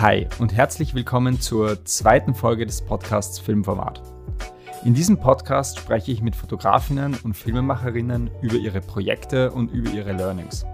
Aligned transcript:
Hi 0.00 0.28
und 0.38 0.54
herzlich 0.54 0.94
willkommen 0.94 1.40
zur 1.40 1.84
zweiten 1.84 2.32
Folge 2.32 2.64
des 2.64 2.82
Podcasts 2.82 3.40
Filmformat. 3.40 4.00
In 4.84 4.94
diesem 4.94 5.18
Podcast 5.18 5.76
spreche 5.80 6.12
ich 6.12 6.22
mit 6.22 6.36
Fotografinnen 6.36 7.18
und 7.24 7.34
Filmemacherinnen 7.34 8.30
über 8.40 8.54
ihre 8.54 8.80
Projekte 8.80 9.50
und 9.50 9.72
über 9.72 9.90
ihre 9.90 10.12
Learnings. 10.12 10.64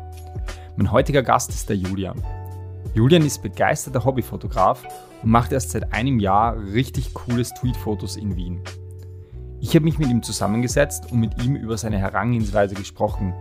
Mein 0.77 0.93
heutiger 0.93 1.23
Gast 1.23 1.49
ist 1.49 1.71
der 1.71 1.77
Julian. 1.77 2.23
Julian 2.93 3.25
ist 3.25 3.43
begeisterter 3.43 4.05
Hobbyfotograf 4.05 4.83
und 5.23 5.31
macht 5.31 5.53
erst 5.53 5.71
seit 5.71 5.95
einem 5.95 6.21
Jahr 6.21 6.59
richtig 6.59 7.15
coole 7.15 7.47
Streetfotos 7.47 8.17
in 8.17 8.37
Wien. 8.37 8.61
Ich 9.59 9.75
habe 9.75 9.87
mich 9.87 9.97
mit 9.97 10.11
ihm 10.11 10.23
zusammengesetzt 10.23 11.11
und 11.11 11.21
mit 11.21 11.43
ihm 11.43 11.57
über 11.57 11.79
seine 11.79 11.97
Herangehensweise 11.97 12.75
gesprochen 12.75 13.33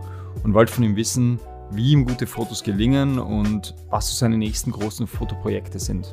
und 0.44 0.54
wollte 0.54 0.72
von 0.72 0.84
ihm 0.84 0.96
wissen, 0.96 1.38
wie 1.76 1.92
ihm 1.92 2.06
gute 2.06 2.26
Fotos 2.26 2.62
gelingen 2.62 3.18
und 3.18 3.74
was 3.90 4.08
so 4.08 4.14
seine 4.14 4.38
nächsten 4.38 4.70
großen 4.70 5.06
Fotoprojekte 5.06 5.78
sind. 5.78 6.12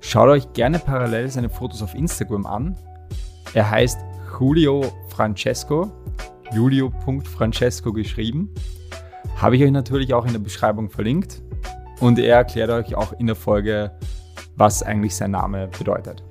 Schaut 0.00 0.28
euch 0.28 0.52
gerne 0.52 0.78
parallel 0.78 1.30
seine 1.30 1.48
Fotos 1.48 1.82
auf 1.82 1.94
Instagram 1.94 2.46
an. 2.46 2.76
Er 3.54 3.70
heißt 3.70 3.98
Julio 4.38 4.92
Francesco, 5.08 5.90
julio.francesco 6.52 7.92
geschrieben. 7.92 8.50
Habe 9.36 9.56
ich 9.56 9.62
euch 9.62 9.70
natürlich 9.70 10.12
auch 10.14 10.26
in 10.26 10.32
der 10.32 10.40
Beschreibung 10.40 10.90
verlinkt 10.90 11.42
und 12.00 12.18
er 12.18 12.36
erklärt 12.36 12.70
euch 12.70 12.94
auch 12.94 13.12
in 13.14 13.26
der 13.26 13.36
Folge, 13.36 13.92
was 14.56 14.82
eigentlich 14.82 15.14
sein 15.14 15.30
Name 15.30 15.68
bedeutet. 15.78 16.22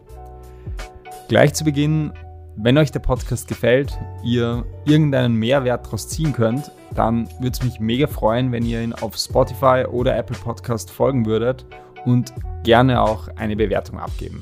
Gleich 1.28 1.54
zu 1.54 1.64
Beginn, 1.64 2.14
wenn 2.56 2.78
euch 2.78 2.92
der 2.92 3.00
Podcast 3.00 3.48
gefällt, 3.48 3.98
ihr 4.24 4.66
irgendeinen 4.86 5.36
Mehrwert 5.36 5.86
daraus 5.86 6.08
ziehen 6.08 6.34
könnt, 6.34 6.72
dann 6.96 7.28
würde 7.40 7.52
es 7.52 7.64
mich 7.64 7.80
mega 7.80 8.08
freuen, 8.08 8.52
wenn 8.52 8.66
ihr 8.66 8.82
ihn 8.82 8.94
auf 8.94 9.16
Spotify 9.18 9.86
oder 9.90 10.16
Apple 10.18 10.38
Podcast 10.38 10.92
folgen 10.92 11.26
würdet 11.26 11.66
und 12.06 12.34
gerne 12.64 13.02
auch 13.02 13.28
eine 13.36 13.56
Bewertung 13.56 14.00
abgeben. 14.00 14.42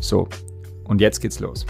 So, 0.00 0.28
und 0.84 1.00
jetzt 1.00 1.20
geht's 1.20 1.40
los. 1.40 1.66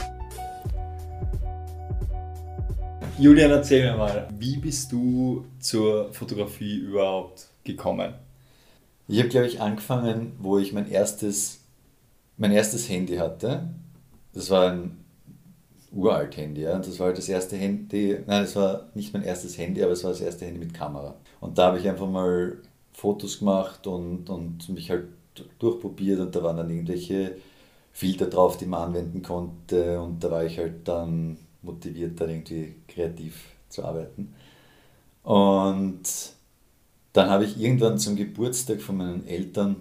Julian, 3.19 3.51
erzähl 3.51 3.91
mir 3.91 3.97
mal, 3.97 4.29
wie 4.39 4.59
bist 4.59 4.93
du 4.93 5.47
zur 5.59 6.13
Fotografie 6.13 6.77
überhaupt 6.77 7.49
gekommen? 7.65 8.13
Ich 9.09 9.19
habe, 9.19 9.29
glaube 9.29 9.47
ich, 9.47 9.61
angefangen, 9.61 10.33
wo 10.39 10.59
ich 10.59 10.73
mein 10.73 10.91
erstes, 10.91 11.61
mein 12.37 12.53
erstes 12.53 12.91
Handy 12.91 13.17
hatte. 13.17 13.69
Das 14.35 14.51
war 14.51 14.71
ein 14.71 15.06
uralt 15.97 16.37
Handy. 16.37 16.63
Ja. 16.63 16.77
Und 16.77 16.87
das 16.87 16.99
war 16.99 17.09
halt 17.09 17.19
das 17.19 17.29
erste 17.29 17.57
Handy, 17.57 18.19
nein, 18.27 18.43
das 18.43 18.55
war 18.57 18.89
nicht 18.95 19.13
mein 19.13 19.23
erstes 19.23 19.57
Handy, 19.59 19.83
aber 19.83 19.93
es 19.93 20.05
war 20.05 20.11
das 20.11 20.21
erste 20.21 20.45
Handy 20.45 20.61
mit 20.61 20.75
Kamera. 20.75 21.15
Und 21.41 21.59
da 21.59 21.69
habe 21.69 21.79
ich 21.79 21.89
einfach 21.89 22.09
mal 22.09 22.59
Fotos 22.93 23.39
gemacht 23.39 23.87
und, 23.87 24.31
und 24.31 24.69
mich 24.69 24.91
halt 24.91 25.07
durchprobiert 25.59 26.21
und 26.21 26.35
da 26.35 26.43
waren 26.43 26.57
dann 26.57 26.71
irgendwelche 26.71 27.37
Filter 27.93 28.27
drauf, 28.27 28.57
die 28.57 28.67
man 28.67 28.89
anwenden 28.89 29.23
konnte 29.23 30.01
und 30.01 30.23
da 30.23 30.31
war 30.31 30.45
ich 30.45 30.59
halt 30.59 30.87
dann 30.87 31.39
motiviert, 31.63 32.21
dann 32.21 32.31
irgendwie 32.31 32.75
kreativ 32.89 33.43
zu 33.69 33.85
arbeiten. 33.85 34.35
Und 35.23 36.03
dann 37.13 37.31
habe 37.31 37.45
ich 37.45 37.59
irgendwann 37.59 37.99
zum 37.99 38.17
Geburtstag 38.17 38.81
von 38.81 38.99
meinen 38.99 39.27
Eltern, 39.27 39.77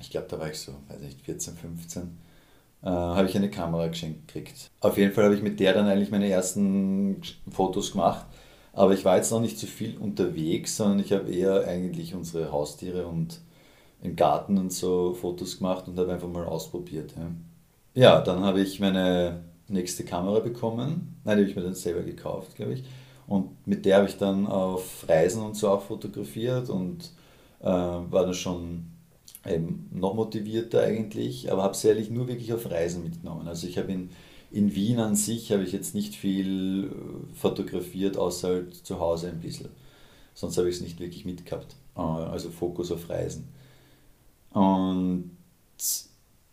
ich 0.00 0.10
glaube, 0.10 0.26
da 0.28 0.38
war 0.38 0.50
ich 0.50 0.58
so, 0.58 0.72
weiß 0.88 1.00
nicht, 1.00 1.22
14, 1.22 1.54
15, 1.54 2.18
äh, 2.84 2.88
habe 2.88 3.26
ich 3.26 3.36
eine 3.36 3.50
Kamera 3.50 3.88
geschenkt 3.88 4.28
gekriegt. 4.28 4.70
Auf 4.80 4.98
jeden 4.98 5.12
Fall 5.12 5.24
habe 5.24 5.34
ich 5.34 5.42
mit 5.42 5.58
der 5.58 5.72
dann 5.72 5.86
eigentlich 5.88 6.10
meine 6.10 6.28
ersten 6.28 7.22
Fotos 7.50 7.92
gemacht. 7.92 8.26
Aber 8.74 8.92
ich 8.92 9.04
war 9.04 9.16
jetzt 9.16 9.30
noch 9.30 9.40
nicht 9.40 9.58
so 9.58 9.66
viel 9.66 9.96
unterwegs, 9.96 10.76
sondern 10.76 10.98
ich 10.98 11.12
habe 11.12 11.30
eher 11.30 11.66
eigentlich 11.66 12.14
unsere 12.14 12.52
Haustiere 12.52 13.06
und 13.06 13.40
im 14.02 14.16
Garten 14.16 14.58
und 14.58 14.72
so 14.72 15.14
Fotos 15.14 15.58
gemacht 15.58 15.88
und 15.88 15.98
habe 15.98 16.12
einfach 16.12 16.28
mal 16.28 16.44
ausprobiert. 16.44 17.14
Ja, 17.16 17.30
ja 18.02 18.20
dann 18.20 18.40
habe 18.40 18.60
ich 18.60 18.80
meine 18.80 19.44
nächste 19.68 20.04
Kamera 20.04 20.40
bekommen. 20.40 21.16
Nein, 21.24 21.38
die 21.38 21.42
habe 21.42 21.50
ich 21.50 21.56
mir 21.56 21.62
dann 21.62 21.74
selber 21.74 22.02
gekauft, 22.02 22.56
glaube 22.56 22.74
ich. 22.74 22.84
Und 23.26 23.66
mit 23.66 23.86
der 23.86 23.98
habe 23.98 24.08
ich 24.08 24.18
dann 24.18 24.46
auf 24.46 25.06
Reisen 25.08 25.42
und 25.42 25.56
so 25.56 25.70
auch 25.70 25.80
fotografiert 25.80 26.68
und 26.68 27.12
äh, 27.60 27.66
war 27.66 28.24
dann 28.24 28.34
schon 28.34 28.93
eben 29.46 29.90
noch 29.92 30.14
motivierter 30.14 30.82
eigentlich, 30.82 31.50
aber 31.52 31.62
habe 31.62 31.74
es 31.74 31.84
ehrlich 31.84 32.10
nur 32.10 32.28
wirklich 32.28 32.52
auf 32.52 32.70
Reisen 32.70 33.02
mitgenommen. 33.02 33.46
Also 33.48 33.66
ich 33.66 33.78
habe 33.78 33.92
in, 33.92 34.10
in 34.50 34.74
Wien 34.74 34.98
an 35.00 35.16
sich 35.16 35.52
habe 35.52 35.64
ich 35.64 35.72
jetzt 35.72 35.94
nicht 35.94 36.14
viel 36.14 36.84
äh, 36.84 37.34
fotografiert, 37.36 38.16
außer 38.16 38.48
halt 38.48 38.74
zu 38.74 39.00
Hause 39.00 39.28
ein 39.28 39.40
bisschen. 39.40 39.70
Sonst 40.34 40.58
habe 40.58 40.68
ich 40.68 40.76
es 40.76 40.82
nicht 40.82 41.00
wirklich 41.00 41.24
mitgehabt. 41.24 41.76
Äh, 41.96 42.00
also 42.00 42.50
Fokus 42.50 42.90
auf 42.90 43.08
Reisen. 43.08 43.48
Und 44.50 45.30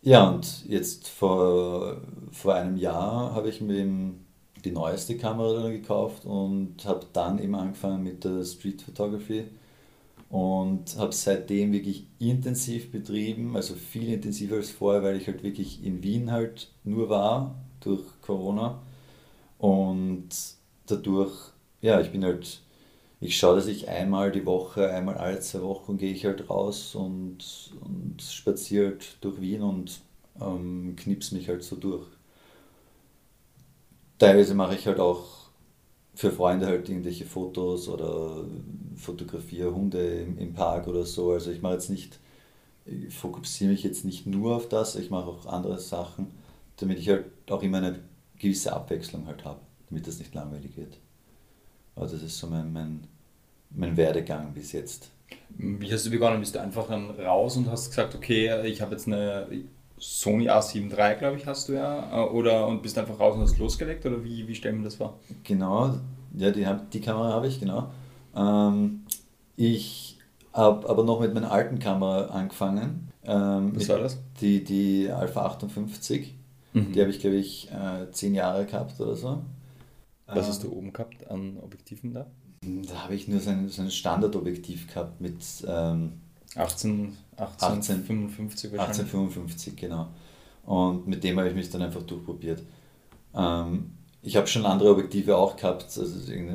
ja, 0.02 0.29
und 0.29 0.66
jetzt 0.68 1.08
vor, 1.08 2.02
vor 2.31 2.56
einem 2.56 2.78
Jahr 2.78 3.34
habe 3.34 3.50
ich 3.50 3.62
mir 3.62 3.85
die 4.63 4.72
neueste 4.72 5.18
Kamera 5.18 5.69
gekauft 5.69 6.25
und 6.25 6.84
habe 6.85 7.06
dann 7.13 7.40
eben 7.40 7.56
angefangen 7.56 8.03
mit 8.03 8.23
der 8.23 8.44
Street 8.44 8.81
Photography 8.81 9.46
und 10.31 10.97
habe 10.97 11.14
seitdem 11.14 11.74
wirklich 11.74 12.08
intensiv 12.19 12.92
betrieben, 12.92 13.56
also 13.58 13.75
viel 13.75 14.14
intensiver 14.14 14.58
als 14.58 14.72
vorher, 14.72 15.03
weil 15.03 15.18
ich 15.18 15.28
halt 15.28 15.44
wirklich 15.44 15.84
in 15.86 16.03
Wien 16.03 16.31
halt 16.31 16.72
nur 16.86 17.09
war 17.09 17.56
durch 17.81 18.03
Corona 18.22 18.81
und 19.59 20.30
dadurch, 20.88 21.34
ja, 21.81 22.02
ich 22.02 22.12
bin 22.12 22.24
halt, 22.25 22.62
ich 23.22 23.38
schaue, 23.38 23.56
dass 23.58 23.68
ich 23.68 23.90
einmal 23.90 24.31
die 24.31 24.46
Woche, 24.46 24.90
einmal 24.91 25.18
alle 25.18 25.40
zwei 25.41 25.62
Wochen 25.64 25.97
gehe 25.97 26.14
ich 26.14 26.25
halt 26.25 26.50
raus 26.50 26.96
und, 26.96 27.72
und 27.86 28.22
spaziere 28.22 28.88
halt 28.91 29.18
durch 29.22 29.41
Wien 29.41 29.64
und 29.64 30.02
ähm, 30.41 30.96
knips 30.97 31.31
mich 31.31 31.50
halt 31.50 31.64
so 31.64 31.75
durch. 31.78 32.08
Teilweise 34.20 34.56
mache 34.56 34.75
ich 34.75 34.88
halt 34.88 35.00
auch 35.00 35.41
für 36.22 36.32
Freunde 36.32 36.68
halt 36.68 36.88
irgendwelche 36.88 37.26
Fotos 37.26 37.90
oder 37.90 38.46
fotografiere 38.96 39.74
Hunde 39.74 40.22
im, 40.22 40.38
im 40.38 40.54
Park 40.54 40.88
oder 40.88 41.04
so. 41.04 41.32
Also 41.32 41.50
ich 41.50 41.64
mache 41.64 41.74
jetzt 41.74 41.90
nicht, 41.90 42.20
ich 42.86 43.12
fokussiere 43.12 43.72
mich 43.72 43.82
jetzt 43.84 44.06
nicht 44.06 44.28
nur 44.28 44.56
auf 44.56 44.70
das, 44.70 44.96
ich 44.96 45.09
mache 45.09 45.32
auch 45.32 45.48
andere 45.48 45.80
Sachen, 45.80 46.28
damit 46.78 47.00
ich 47.00 47.09
halt 47.09 47.26
auch 47.50 47.64
immer 47.64 47.80
eine 47.80 48.00
gewisse 48.38 48.72
Abwechslung 48.72 49.26
halt 49.26 49.44
habe, 49.46 49.62
damit 49.90 50.06
das 50.06 50.20
nicht 50.20 50.36
langweilig 50.36 50.78
wird. 50.78 51.00
Also 51.96 52.18
das 52.18 52.26
ist 52.26 52.38
so 52.38 52.46
mein, 52.46 52.72
mein, 52.72 53.08
mein 53.72 53.98
Werdegang 53.98 54.53
bis 54.53 54.74
jetzt. 54.74 55.09
Wie 55.50 55.92
hast 55.92 56.06
du 56.06 56.12
begonnen? 56.12 56.40
Bist 56.40 56.53
du 56.53 56.62
einfach 56.62 56.88
dann 56.88 57.09
raus 57.09 57.58
und 57.58 57.68
hast 57.68 57.90
gesagt, 57.90 58.14
okay, 58.14 58.68
ich 58.68 58.80
habe 58.80 58.92
jetzt 58.92 59.08
eine 59.08 59.48
Sony 60.02 60.50
A7 60.50 60.90
III, 60.90 61.18
glaube 61.20 61.38
ich, 61.38 61.46
hast 61.46 61.70
du 61.70 61.74
ja, 61.74 62.26
äh, 62.26 62.30
oder 62.30 62.68
und 62.68 62.82
bist 62.82 62.98
einfach 62.98 63.20
raus 63.20 63.36
und 63.36 63.44
hast 63.44 63.60
losgelegt, 63.60 64.06
oder 64.06 64.24
wie, 64.24 64.48
wie 64.48 64.56
stellen 64.56 64.80
wir 64.80 64.86
das 64.86 64.96
vor? 64.96 65.20
Genau, 65.44 65.96
ja, 66.36 66.50
die, 66.50 66.66
die 66.92 67.02
Kamera 67.02 67.32
habe 67.32 67.48
ich, 67.48 67.60
genau. 67.60 67.92
Ähm, 68.36 69.04
ich 69.56 70.18
habe 70.54 70.90
aber 70.90 71.04
noch 71.04 71.20
mit 71.20 71.34
meiner 71.34 71.52
alten 71.52 71.78
Kamera 71.78 72.26
angefangen. 72.28 73.12
Ähm, 73.24 73.74
Was 73.76 73.90
war 73.90 74.00
das? 74.00 74.18
Die, 74.42 74.64
die 74.64 75.10
Alpha 75.12 75.46
58. 75.46 76.34
Mhm. 76.74 76.92
Die 76.94 77.00
habe 77.00 77.12
ich, 77.12 77.20
glaube 77.20 77.36
ich, 77.36 77.70
äh, 77.72 78.10
zehn 78.12 78.34
Jahre 78.34 78.66
gehabt 78.66 79.00
oder 79.00 79.16
so. 79.16 79.42
Was 80.26 80.48
hast 80.48 80.64
du 80.64 80.72
oben 80.72 80.94
gehabt 80.94 81.30
an 81.30 81.58
Objektiven 81.62 82.14
da? 82.14 82.26
Da 82.62 83.04
habe 83.04 83.16
ich 83.16 83.28
nur 83.28 83.40
so 83.40 83.50
ein, 83.50 83.68
so 83.70 83.82
ein 83.82 83.92
Standardobjektiv 83.92 84.88
gehabt 84.88 85.20
mit 85.20 85.44
ähm, 85.68 86.14
18, 86.56 87.18
18, 87.31 87.31
1855 87.41 88.72
wahrscheinlich. 88.72 89.00
1855, 89.00 89.75
genau. 89.75 90.07
Und 90.66 91.07
mit 91.07 91.24
dem 91.24 91.38
habe 91.38 91.50
ich 91.50 91.56
mich 91.56 91.69
dann 91.69 91.81
einfach 91.81 92.03
durchprobiert. 92.03 92.62
Ähm, 93.34 93.91
ich 94.24 94.35
habe 94.35 94.46
schon 94.47 94.66
andere 94.66 94.91
Objektive 94.91 95.35
auch 95.35 95.56
gehabt, 95.56 95.84
also 95.97 96.06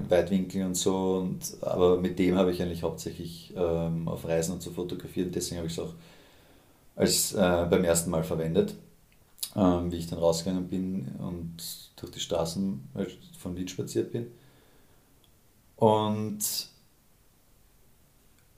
Weitwinkel 0.08 0.64
und 0.64 0.76
so, 0.76 1.16
und, 1.16 1.56
aber 1.62 1.98
mit 2.00 2.18
dem 2.18 2.36
habe 2.36 2.52
ich 2.52 2.62
eigentlich 2.62 2.84
hauptsächlich 2.84 3.52
ähm, 3.56 4.06
auf 4.06 4.24
Reisen 4.24 4.52
und 4.52 4.62
so 4.62 4.70
fotografiert. 4.70 5.34
Deswegen 5.34 5.58
habe 5.58 5.66
ich 5.66 5.72
es 5.72 5.80
auch 5.80 5.94
als, 6.94 7.32
äh, 7.32 7.66
beim 7.68 7.82
ersten 7.82 8.10
Mal 8.10 8.22
verwendet, 8.22 8.76
ähm, 9.56 9.90
wie 9.90 9.96
ich 9.96 10.06
dann 10.06 10.20
rausgegangen 10.20 10.68
bin 10.68 11.08
und 11.18 11.56
durch 11.96 12.12
die 12.12 12.20
Straßen 12.20 12.88
halt 12.94 13.18
von 13.36 13.56
Wien 13.56 13.68
spaziert 13.68 14.12
bin. 14.12 14.28
Und 15.74 16.38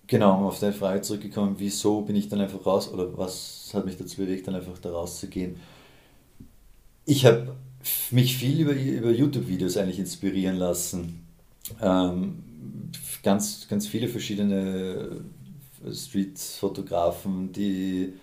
Genau, 0.08 0.46
auf 0.46 0.58
deine 0.58 0.72
Frage 0.72 1.02
zurückgekommen, 1.02 1.56
wieso 1.58 2.00
bin 2.00 2.16
ich 2.16 2.30
dann 2.30 2.40
einfach 2.40 2.64
raus 2.64 2.90
oder 2.90 3.16
was 3.18 3.70
hat 3.74 3.84
mich 3.84 3.98
dazu 3.98 4.16
bewegt, 4.16 4.48
dann 4.48 4.54
einfach 4.54 4.78
da 4.78 4.90
rauszugehen? 4.90 5.56
Ich 7.04 7.26
habe 7.26 7.54
mich 8.10 8.38
viel 8.38 8.60
über, 8.60 8.72
über 8.72 9.10
YouTube-Videos 9.10 9.76
eigentlich 9.76 9.98
inspirieren 9.98 10.56
lassen. 10.56 11.26
Ähm, 11.82 12.42
ganz, 13.22 13.68
ganz 13.68 13.86
viele 13.86 14.08
verschiedene 14.08 15.20
Street-Fotografen, 15.92 17.52
die 17.52 18.14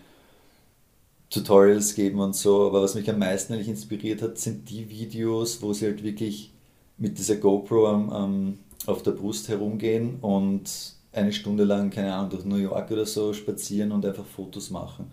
Tutorials 1.29 1.93
geben 1.93 2.19
und 2.19 2.35
so, 2.35 2.65
aber 2.65 2.81
was 2.81 2.95
mich 2.95 3.07
am 3.11 3.19
meisten 3.19 3.53
eigentlich 3.53 3.69
inspiriert 3.69 4.23
hat, 4.23 4.39
sind 4.39 4.71
die 4.71 4.89
Videos, 4.89 5.61
wo 5.61 5.71
sie 5.71 5.85
halt 5.85 6.03
wirklich 6.03 6.51
mit 6.97 7.19
dieser 7.19 7.35
GoPro 7.35 7.87
am, 7.87 8.57
auf 8.87 9.03
der 9.03 9.11
Brust 9.11 9.49
herumgehen 9.49 10.17
und 10.21 10.94
eine 11.15 11.31
Stunde 11.31 11.63
lang, 11.63 11.89
keine 11.89 12.13
Ahnung, 12.13 12.29
durch 12.29 12.45
New 12.45 12.57
York 12.57 12.91
oder 12.91 13.05
so 13.05 13.33
spazieren 13.33 13.91
und 13.91 14.05
einfach 14.05 14.25
Fotos 14.25 14.69
machen. 14.69 15.11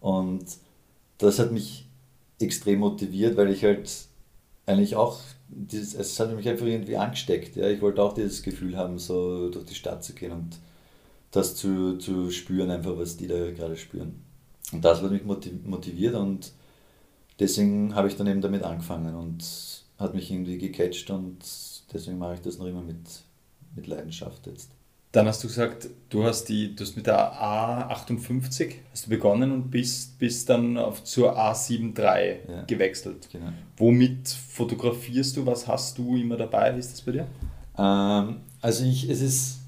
Und 0.00 0.44
das 1.18 1.38
hat 1.38 1.52
mich 1.52 1.86
extrem 2.38 2.80
motiviert, 2.80 3.36
weil 3.36 3.50
ich 3.50 3.64
halt 3.64 3.90
eigentlich 4.66 4.96
auch, 4.96 5.18
dieses, 5.48 5.94
es 5.94 6.18
hat 6.20 6.34
mich 6.34 6.48
einfach 6.48 6.66
irgendwie 6.66 6.96
angesteckt. 6.96 7.56
Ja? 7.56 7.68
Ich 7.68 7.82
wollte 7.82 8.02
auch 8.02 8.14
dieses 8.14 8.42
Gefühl 8.42 8.76
haben, 8.76 8.98
so 8.98 9.50
durch 9.50 9.66
die 9.66 9.74
Stadt 9.74 10.04
zu 10.04 10.14
gehen 10.14 10.32
und 10.32 10.58
das 11.32 11.56
zu, 11.56 11.98
zu 11.98 12.30
spüren, 12.30 12.70
einfach 12.70 12.96
was 12.96 13.16
die 13.16 13.26
da 13.26 13.50
gerade 13.50 13.76
spüren. 13.76 14.22
Und 14.72 14.84
das 14.84 15.02
hat 15.02 15.10
mich 15.10 15.24
motiviert 15.24 16.14
und 16.14 16.52
deswegen 17.40 17.94
habe 17.94 18.08
ich 18.08 18.16
dann 18.16 18.28
eben 18.28 18.40
damit 18.40 18.62
angefangen 18.62 19.16
und 19.16 19.44
hat 19.98 20.14
mich 20.14 20.30
irgendwie 20.30 20.58
gecatcht 20.58 21.10
und 21.10 21.38
deswegen 21.92 22.18
mache 22.18 22.34
ich 22.34 22.40
das 22.40 22.58
noch 22.58 22.66
immer 22.66 22.82
mit, 22.82 23.04
mit 23.74 23.88
Leidenschaft 23.88 24.46
jetzt. 24.46 24.70
Dann 25.12 25.26
hast 25.26 25.42
du 25.42 25.48
gesagt, 25.48 25.88
du 26.08 26.22
hast, 26.22 26.44
die, 26.44 26.74
du 26.76 26.84
hast 26.84 26.94
mit 26.94 27.06
der 27.06 27.32
A58 27.32 28.74
hast 28.92 29.06
du 29.06 29.10
begonnen 29.10 29.50
und 29.50 29.70
bist, 29.70 30.18
bist 30.20 30.48
dann 30.48 30.76
auf, 30.76 31.02
zur 31.02 31.36
A73 31.36 32.36
ja, 32.48 32.62
gewechselt. 32.62 33.28
Genau. 33.32 33.48
Womit 33.76 34.28
fotografierst 34.28 35.36
du? 35.36 35.44
Was 35.46 35.66
hast 35.66 35.98
du 35.98 36.16
immer 36.16 36.36
dabei? 36.36 36.76
Wie 36.76 36.78
ist 36.78 36.92
das 36.92 37.02
bei 37.02 37.12
dir? 37.12 37.26
Ähm, 37.76 38.36
also 38.60 38.84
ich, 38.84 39.10
es 39.10 39.20
ist, 39.20 39.60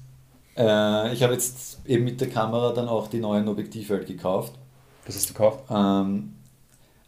äh, 0.55 1.13
ich 1.13 1.21
habe 1.23 1.33
jetzt 1.33 1.79
eben 1.85 2.05
mit 2.05 2.21
der 2.21 2.29
Kamera 2.29 2.71
dann 2.71 2.87
auch 2.87 3.07
die 3.07 3.19
neuen 3.19 3.47
Objektive 3.49 3.95
halt 3.95 4.07
gekauft. 4.07 4.53
Was 5.05 5.15
hast 5.15 5.29
du 5.29 5.33
gekauft? 5.33 5.65
Ähm, 5.69 6.35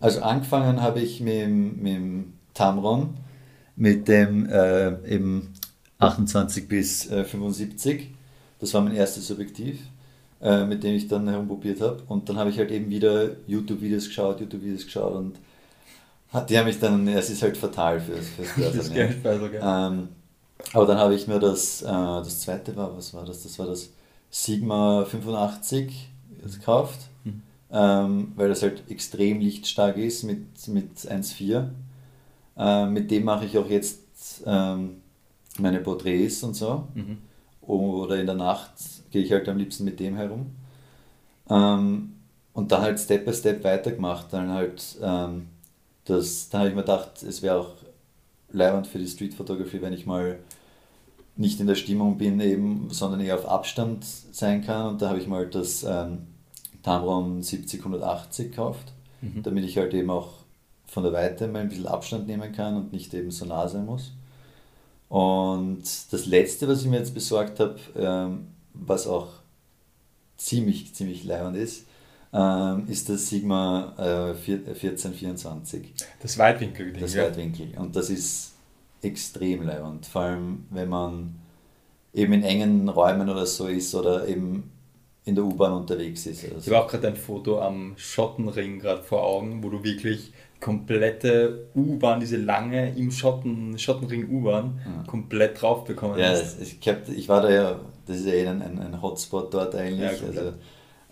also 0.02 0.22
angefangen 0.22 0.82
habe 0.82 1.00
ich 1.00 1.22
mit, 1.22 1.48
mit 1.48 1.96
dem 1.96 2.34
Tamron, 2.54 3.16
mit 3.78 4.10
dem 4.10 4.50
äh, 4.50 5.10
eben 5.10 5.54
28 6.00 6.68
bis 6.68 7.10
äh, 7.10 7.24
75 7.24 8.10
das 8.60 8.74
war 8.74 8.82
mein 8.82 8.96
erstes 8.96 9.32
Objektiv, 9.32 9.80
äh, 10.42 10.66
mit 10.66 10.84
dem 10.84 10.96
ich 10.96 11.08
dann 11.08 11.28
herumprobiert 11.28 11.82
habe. 11.82 12.02
Und 12.08 12.30
dann 12.30 12.38
habe 12.38 12.50
ich 12.50 12.58
halt 12.58 12.72
eben 12.72 12.90
wieder 12.90 13.30
YouTube-Videos 13.48 14.08
geschaut, 14.08 14.40
YouTube-Videos 14.40 14.86
geschaut 14.86 15.16
und 15.16 15.36
die 16.50 16.58
haben 16.58 16.66
mich 16.66 16.80
dann, 16.80 17.08
es 17.08 17.30
ist 17.30 17.42
halt 17.42 17.56
fatal 17.56 18.00
fürs, 18.00 18.28
fürs 18.30 18.54
Börsen. 18.56 18.78
das 18.78 18.94
Geld, 18.94 19.26
also, 19.26 19.46
ähm, 19.46 20.10
aber 20.74 20.86
dann 20.86 20.98
habe 20.98 21.16
ich 21.16 21.28
mir 21.28 21.40
das, 21.40 21.82
äh, 21.82 21.86
das 21.86 22.42
zweite 22.42 22.76
war, 22.76 22.96
was 22.96 23.14
war 23.14 23.26
das? 23.26 23.44
Das 23.44 23.58
war 23.58 23.68
das 23.68 23.90
Sigma 24.30 25.06
85 25.06 26.10
gekauft, 26.44 27.00
mhm. 27.24 27.42
ähm, 27.72 28.34
weil 28.36 28.50
das 28.50 28.64
halt 28.64 28.84
extrem 28.90 29.40
lichtstark 29.40 29.98
ist 29.98 30.24
mit, 30.24 30.68
mit 30.68 30.98
1,4. 30.98 31.70
Äh, 32.58 32.86
mit 32.88 33.12
dem 33.12 33.24
mache 33.24 33.46
ich 33.46 33.58
auch 33.58 33.70
jetzt 33.70 34.00
ähm, 34.46 35.02
meine 35.58 35.80
Porträts 35.80 36.44
und 36.44 36.56
so. 36.56 36.88
Mhm 36.94 37.18
oder 37.68 38.18
in 38.18 38.26
der 38.26 38.36
Nacht 38.36 38.74
gehe 39.12 39.24
ich 39.24 39.32
halt 39.32 39.48
am 39.50 39.58
liebsten 39.58 39.86
mit 39.86 40.00
dem 40.00 40.16
herum. 40.16 40.48
Ähm, 41.50 42.14
und 42.54 42.72
dann 42.72 42.82
halt 42.82 43.00
Step 43.00 43.26
by 43.26 43.34
Step 43.34 43.64
weitergemacht. 43.64 44.32
Dann 44.32 44.50
halt, 44.50 44.98
ähm, 45.02 45.48
das, 46.06 46.50
dann 46.50 46.62
habe 46.62 46.70
ich 46.70 46.76
mir 46.76 46.82
gedacht, 46.82 47.24
es 47.24 47.42
wäre 47.42 47.60
auch 47.60 47.74
leibend 48.52 48.88
für 48.88 48.98
die 48.98 49.08
Street 49.08 49.34
Photography, 49.34 49.82
wenn 49.82 49.94
ich 49.94 50.06
mal 50.06 50.40
nicht 51.36 51.60
in 51.60 51.68
der 51.68 51.76
Stimmung 51.76 52.18
bin, 52.18 52.40
eben, 52.40 52.88
sondern 52.92 53.20
eher 53.20 53.36
auf 53.36 53.48
Abstand 53.48 54.06
sein 54.06 54.64
kann. 54.64 54.88
Und 54.88 55.02
da 55.02 55.10
habe 55.10 55.20
ich 55.20 55.28
mal 55.28 55.48
das 55.48 55.84
ähm, 55.84 56.28
Tamron 56.82 57.44
7080 57.44 58.52
gekauft, 58.52 58.94
mhm. 59.22 59.44
damit 59.44 59.66
ich 59.66 59.78
halt 59.78 59.94
eben 59.94 60.10
auch 60.10 60.30
von 60.86 61.04
der 61.04 61.12
Weite 61.12 61.48
mal 61.48 61.60
ein 61.60 61.70
bisschen 61.70 61.88
Abstand 61.88 62.28
nehmen 62.28 62.52
kann 62.54 62.78
und 62.78 62.94
nicht 62.94 63.14
eben 63.14 63.32
so 63.32 63.46
nah 63.46 63.68
sein 63.68 63.86
muss. 63.86 64.14
Und 65.16 65.82
das 66.12 66.26
letzte, 66.26 66.68
was 66.68 66.82
ich 66.82 66.88
mir 66.88 66.98
jetzt 66.98 67.14
besorgt 67.14 67.62
habe, 67.62 67.80
ähm, 67.96 68.48
was 68.74 69.08
auch 69.08 69.30
ziemlich, 70.36 70.94
ziemlich 70.94 71.24
leibend 71.24 71.56
ist, 71.56 71.86
ähm, 72.34 72.86
ist 72.90 73.08
das 73.08 73.30
Sigma 73.30 73.94
äh, 73.98 74.32
1424. 74.32 75.94
Das 76.22 76.38
Weitwinkel. 76.38 76.92
Das 77.00 77.14
ja. 77.14 77.24
Weitwinkel. 77.24 77.70
Und 77.78 77.96
das 77.96 78.10
ist 78.10 78.56
extrem 79.02 79.64
leibend. 79.64 80.06
Vor 80.06 80.24
allem, 80.24 80.66
wenn 80.70 80.90
man 80.90 81.36
eben 82.14 82.34
in 82.34 82.44
engen 82.44 82.90
Räumen 82.90 83.30
oder 83.30 83.46
so 83.46 83.68
ist 83.68 83.96
oder 83.96 84.28
eben 84.28 84.70
in 85.24 85.36
der 85.36 85.46
U-Bahn 85.46 85.72
unterwegs 85.72 86.26
ist. 86.26 86.44
Ich 86.44 86.68
habe 86.68 86.84
auch 86.84 86.90
gerade 86.90 87.08
ein 87.08 87.16
Foto 87.16 87.62
am 87.62 87.94
Schottenring 87.96 88.80
gerade 88.80 89.02
vor 89.02 89.24
Augen, 89.24 89.64
wo 89.64 89.70
du 89.70 89.82
wirklich 89.82 90.34
komplette 90.66 91.68
U-Bahn, 91.76 92.20
diese 92.20 92.38
lange 92.38 92.96
im 92.98 93.12
Schotten, 93.12 93.78
Schottenring 93.78 94.28
U-Bahn, 94.32 94.80
ja. 94.84 95.04
komplett 95.08 95.62
drauf 95.62 95.84
bekommen 95.84 96.18
ja, 96.18 96.30
hast. 96.30 96.60
Ich, 96.60 96.80
hab, 96.90 97.08
ich 97.08 97.30
war 97.30 97.44
da 97.44 97.52
ja, 97.52 97.80
das 98.08 98.18
ist 98.18 98.26
ja 98.26 98.34
eh 98.34 98.48
ein, 98.48 98.64
ein 98.64 99.00
Hotspot 99.00 99.54
dort 99.54 99.76
eigentlich. 99.76 100.20
Ja, 100.20 100.28
also, 100.28 100.42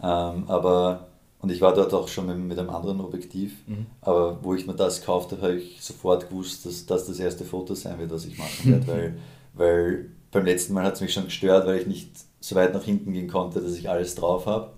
ähm, 0.02 0.46
aber, 0.48 1.08
und 1.40 1.52
ich 1.52 1.62
war 1.62 1.72
dort 1.76 1.94
auch 1.94 2.08
schon 2.08 2.26
mit, 2.26 2.38
mit 2.40 2.58
einem 2.58 2.72
anderen 2.72 3.00
Objektiv, 3.00 3.54
mhm. 3.68 3.86
aber 4.02 4.44
wo 4.44 4.56
ich 4.56 4.66
mir 4.66 4.74
das 4.74 5.02
gekauft 5.02 5.32
habe, 5.32 5.44
habe 5.44 5.56
ich 5.58 5.80
sofort 5.84 6.30
gewusst, 6.30 6.66
dass 6.66 6.88
das 6.88 7.06
das 7.06 7.20
erste 7.20 7.46
Foto 7.46 7.76
sein 7.76 8.00
wird, 8.00 8.10
was 8.10 8.26
ich 8.26 8.36
machen 8.40 8.72
werde, 8.72 8.88
weil, 8.88 9.18
weil 9.54 10.06
beim 10.32 10.46
letzten 10.46 10.74
Mal 10.74 10.86
hat 10.86 10.96
es 10.96 11.02
mich 11.02 11.14
schon 11.14 11.26
gestört, 11.26 11.68
weil 11.68 11.78
ich 11.78 11.86
nicht 11.86 12.10
so 12.40 12.56
weit 12.56 12.74
nach 12.74 12.84
hinten 12.84 13.14
gehen 13.14 13.28
konnte, 13.28 13.62
dass 13.62 13.78
ich 13.78 13.88
alles 13.88 14.16
drauf 14.16 14.48
habe. 14.48 14.72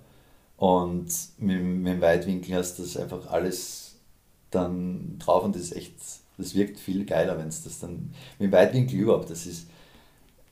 Und 0.57 1.07
mit, 1.37 1.61
mit 1.61 1.93
dem 1.93 2.01
Weitwinkel 2.01 2.55
hast 2.55 2.77
du 2.77 2.83
das 2.83 2.97
einfach 2.97 3.27
alles 3.27 3.84
dann 4.55 5.17
drauf 5.19 5.43
und 5.43 5.55
das 5.55 5.63
ist 5.63 5.75
echt, 5.75 5.93
das 6.37 6.55
wirkt 6.55 6.79
viel 6.79 7.05
geiler, 7.05 7.37
wenn 7.37 7.47
es 7.47 7.63
das 7.63 7.79
dann 7.79 8.13
mit 8.39 8.51
Weitwinkel 8.51 8.99
überhaupt, 8.99 9.29
das 9.29 9.45
ist, 9.45 9.67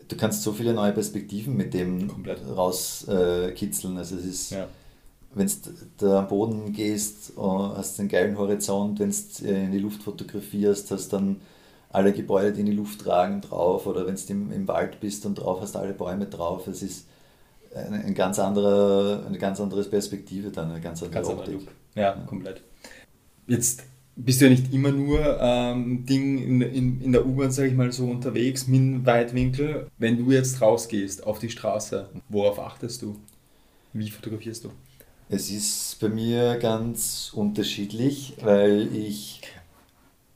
du 0.07 0.17
kannst 0.17 0.43
so 0.43 0.51
viele 0.51 0.73
neue 0.73 0.91
Perspektiven 0.91 1.55
mit 1.55 1.73
dem 1.73 2.07
Komplett. 2.07 2.41
rauskitzeln, 2.47 3.95
äh, 3.95 3.99
also 3.99 4.15
es 4.15 4.25
ist, 4.25 4.51
ja. 4.51 4.67
wenn 5.33 5.47
du 5.47 5.53
da 5.97 6.19
am 6.19 6.27
Boden 6.27 6.73
gehst, 6.73 7.33
oh, 7.35 7.71
hast 7.75 7.99
einen 7.99 8.09
geilen 8.09 8.37
Horizont, 8.37 8.99
wenn 8.99 9.11
du 9.11 9.47
äh, 9.47 9.65
in 9.65 9.71
die 9.71 9.79
Luft 9.79 10.03
fotografierst, 10.03 10.91
hast 10.91 11.09
dann 11.13 11.41
alle 11.89 12.11
Gebäude, 12.11 12.53
die 12.53 12.61
in 12.61 12.65
die 12.65 12.73
Luft 12.73 13.01
tragen, 13.01 13.41
drauf 13.41 13.85
oder 13.85 14.07
wenn 14.07 14.15
du 14.15 14.21
im, 14.29 14.51
im 14.51 14.67
Wald 14.67 14.99
bist 14.99 15.25
und 15.25 15.35
drauf 15.35 15.61
hast 15.61 15.75
alle 15.75 15.93
Bäume 15.93 16.25
drauf, 16.25 16.67
es 16.67 16.81
ist 16.81 17.07
eine, 17.75 18.03
eine 18.03 18.13
ganz 18.13 18.39
andere, 18.39 19.23
eine 19.27 19.37
ganz 19.37 19.59
andere 19.59 19.83
Perspektive 19.83 20.51
dann, 20.51 20.71
eine 20.71 20.81
ganz 20.81 21.01
andere 21.01 21.21
ganz 21.21 21.29
Optik. 21.29 21.67
Ja, 21.95 22.01
ja, 22.01 22.13
komplett. 22.25 22.61
Jetzt 23.47 23.83
bist 24.15 24.41
du 24.41 24.45
ja 24.45 24.51
nicht 24.51 24.73
immer 24.73 24.91
nur 24.91 25.39
ähm, 25.41 26.05
Ding 26.05 26.37
in, 26.37 26.61
in, 26.61 27.01
in 27.01 27.11
der 27.11 27.25
U-Bahn, 27.25 27.51
sage 27.51 27.69
ich 27.69 27.73
mal 27.73 27.91
so, 27.91 28.05
unterwegs 28.05 28.67
mit 28.67 29.05
Weitwinkel. 29.05 29.87
Wenn 29.97 30.17
du 30.17 30.31
jetzt 30.31 30.61
rausgehst 30.61 31.25
auf 31.25 31.39
die 31.39 31.49
Straße, 31.49 32.09
worauf 32.29 32.59
achtest 32.59 33.01
du? 33.01 33.15
Wie 33.93 34.09
fotografierst 34.09 34.65
du? 34.65 34.69
Es 35.29 35.49
ist 35.49 35.99
bei 35.99 36.09
mir 36.09 36.57
ganz 36.57 37.31
unterschiedlich, 37.33 38.35
weil 38.41 38.95
ich, 38.95 39.41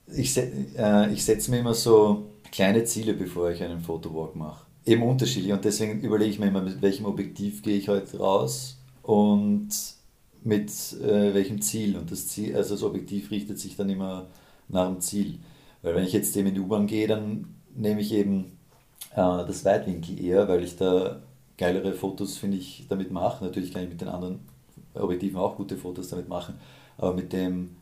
ich, 0.08 0.38
äh, 0.38 1.14
ich 1.14 1.24
setze 1.24 1.52
mir 1.52 1.60
immer 1.60 1.74
so 1.74 2.26
kleine 2.52 2.84
Ziele, 2.84 3.14
bevor 3.14 3.52
ich 3.52 3.62
einen 3.62 3.82
Fotowalk 3.82 4.36
mache. 4.36 4.66
Eben 4.86 5.04
unterschiedlich 5.04 5.52
und 5.52 5.66
deswegen 5.66 6.02
überlege 6.02 6.32
ich 6.32 6.40
mir 6.40 6.48
immer, 6.48 6.62
mit 6.62 6.82
welchem 6.82 7.06
Objektiv 7.06 7.62
gehe 7.62 7.78
ich 7.78 7.90
heute 7.90 8.18
raus 8.18 8.78
und 9.04 9.70
mit 10.48 10.72
äh, 11.04 11.34
welchem 11.34 11.62
Ziel. 11.62 11.98
Und 11.98 12.10
das 12.10 12.28
Ziel, 12.28 12.56
also 12.56 12.74
das 12.74 12.84
Objektiv 12.84 13.32
richtet 13.32 13.60
sich 13.60 13.76
dann 13.76 13.90
immer 13.90 14.28
nach 14.70 14.88
dem 14.88 15.02
Ziel. 15.02 15.40
Weil 15.82 15.96
wenn 15.96 16.06
ich 16.06 16.14
jetzt 16.14 16.36
eben 16.38 16.48
in 16.48 16.54
die 16.56 16.62
U-Bahn 16.62 16.88
gehe, 16.88 17.06
dann 17.06 17.54
nehme 17.76 18.00
ich 18.00 18.14
eben 18.14 18.58
äh, 19.12 19.16
das 19.16 19.66
Weitwinkel 19.66 20.24
eher, 20.24 20.48
weil 20.48 20.64
ich 20.64 20.78
da 20.78 21.22
geilere 21.58 21.92
Fotos, 21.92 22.38
finde 22.38 22.58
ich, 22.58 22.86
damit 22.88 23.12
mache. 23.12 23.44
Natürlich 23.44 23.74
kann 23.74 23.84
ich 23.84 23.90
mit 23.90 24.00
den 24.00 24.08
anderen 24.08 24.40
Objektiven 24.94 25.38
auch 25.38 25.58
gute 25.58 25.76
Fotos 25.76 26.08
damit 26.08 26.30
machen, 26.30 26.56
aber 26.98 27.14
mit 27.14 27.34
dem 27.34 27.76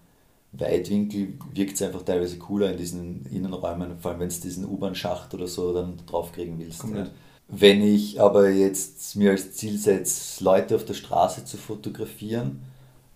Weitwinkel 0.52 1.38
wirkt 1.54 1.76
es 1.76 1.82
einfach 1.84 2.02
teilweise 2.02 2.38
cooler 2.40 2.72
in 2.72 2.78
diesen 2.78 3.26
Innenräumen, 3.28 4.00
vor 4.00 4.12
allem 4.12 4.22
wenn 4.22 4.30
du 4.30 4.36
diesen 4.36 4.66
U-Bahn-Schacht 4.66 5.34
oder 5.34 5.48
so 5.48 5.72
dann 5.72 5.98
draufkriegen 6.08 6.58
willst. 6.58 6.80
Komplett. 6.80 7.12
Wenn 7.48 7.84
ich 7.84 8.20
aber 8.20 8.50
jetzt 8.50 9.16
mir 9.16 9.32
als 9.32 9.54
Ziel 9.54 9.78
setze, 9.78 10.44
Leute 10.44 10.76
auf 10.76 10.86
der 10.86 10.96
Straße 10.96 11.46
zu 11.46 11.58
fotografieren, 11.58 12.62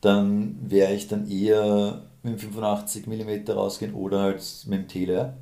dann 0.02 0.58
wäre 0.62 0.94
ich 0.94 1.08
dann 1.08 1.30
eher 1.30 2.04
mit 2.24 2.34
dem 2.34 2.40
85 2.40 3.08
mm 3.08 3.52
rausgehen 3.52 3.94
oder 3.94 4.22
halt 4.22 4.44
mit 4.68 4.80
dem 4.80 4.88
Tele. 4.88 5.34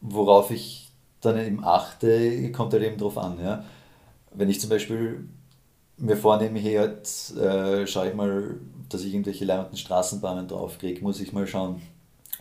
Worauf 0.00 0.50
ich 0.50 0.90
dann 1.20 1.38
eben 1.38 1.64
achte, 1.64 2.52
kommt 2.52 2.72
halt 2.72 2.82
eben 2.82 2.98
drauf 2.98 3.18
an. 3.18 3.38
Ja. 3.42 3.64
Wenn 4.32 4.48
ich 4.50 4.60
zum 4.60 4.70
Beispiel 4.70 5.28
mir 5.96 6.16
vornehme, 6.16 6.58
hier 6.58 6.80
halt, 6.80 7.08
äh, 7.36 7.86
schaue 7.86 8.08
ich 8.08 8.14
mal, 8.14 8.56
dass 8.88 9.04
ich 9.04 9.12
irgendwelche 9.14 9.44
leibenden 9.44 9.76
Straßenbahnen 9.76 10.48
draufkriege, 10.48 11.02
muss 11.02 11.20
ich 11.20 11.32
mal 11.32 11.46
schauen, 11.46 11.82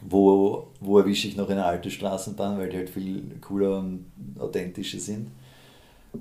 wo, 0.01 0.67
wo 0.79 0.97
erwische 0.99 1.27
ich 1.27 1.35
noch 1.35 1.49
eine 1.49 1.65
alte 1.65 1.91
Straßenbahn, 1.91 2.57
weil 2.57 2.69
die 2.69 2.77
halt 2.77 2.89
viel 2.89 3.37
cooler 3.41 3.79
und 3.79 4.05
authentischer 4.39 4.99
sind. 4.99 5.27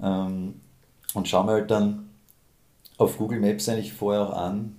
Ähm, 0.02 0.60
und 1.14 1.28
schaue 1.28 1.46
mir 1.46 1.52
halt 1.52 1.70
dann 1.70 2.10
auf 2.98 3.16
Google 3.16 3.40
Maps 3.40 3.68
eigentlich 3.68 3.92
vorher 3.92 4.22
auch 4.22 4.32
an, 4.36 4.76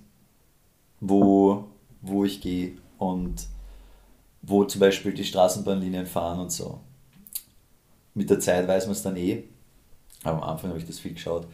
wo, 1.00 1.64
wo 2.02 2.24
ich 2.24 2.40
gehe 2.40 2.76
und 2.98 3.46
wo 4.42 4.64
zum 4.64 4.80
Beispiel 4.80 5.12
die 5.12 5.24
Straßenbahnlinien 5.24 6.06
fahren 6.06 6.40
und 6.40 6.52
so. 6.52 6.80
Mit 8.14 8.30
der 8.30 8.40
Zeit 8.40 8.68
weiß 8.68 8.86
man 8.86 8.92
es 8.92 9.02
dann 9.02 9.16
eh. 9.16 9.44
Aber 10.22 10.42
am 10.42 10.50
Anfang 10.50 10.70
habe 10.70 10.80
ich 10.80 10.86
das 10.86 10.98
viel 10.98 11.14
geschaut. 11.14 11.46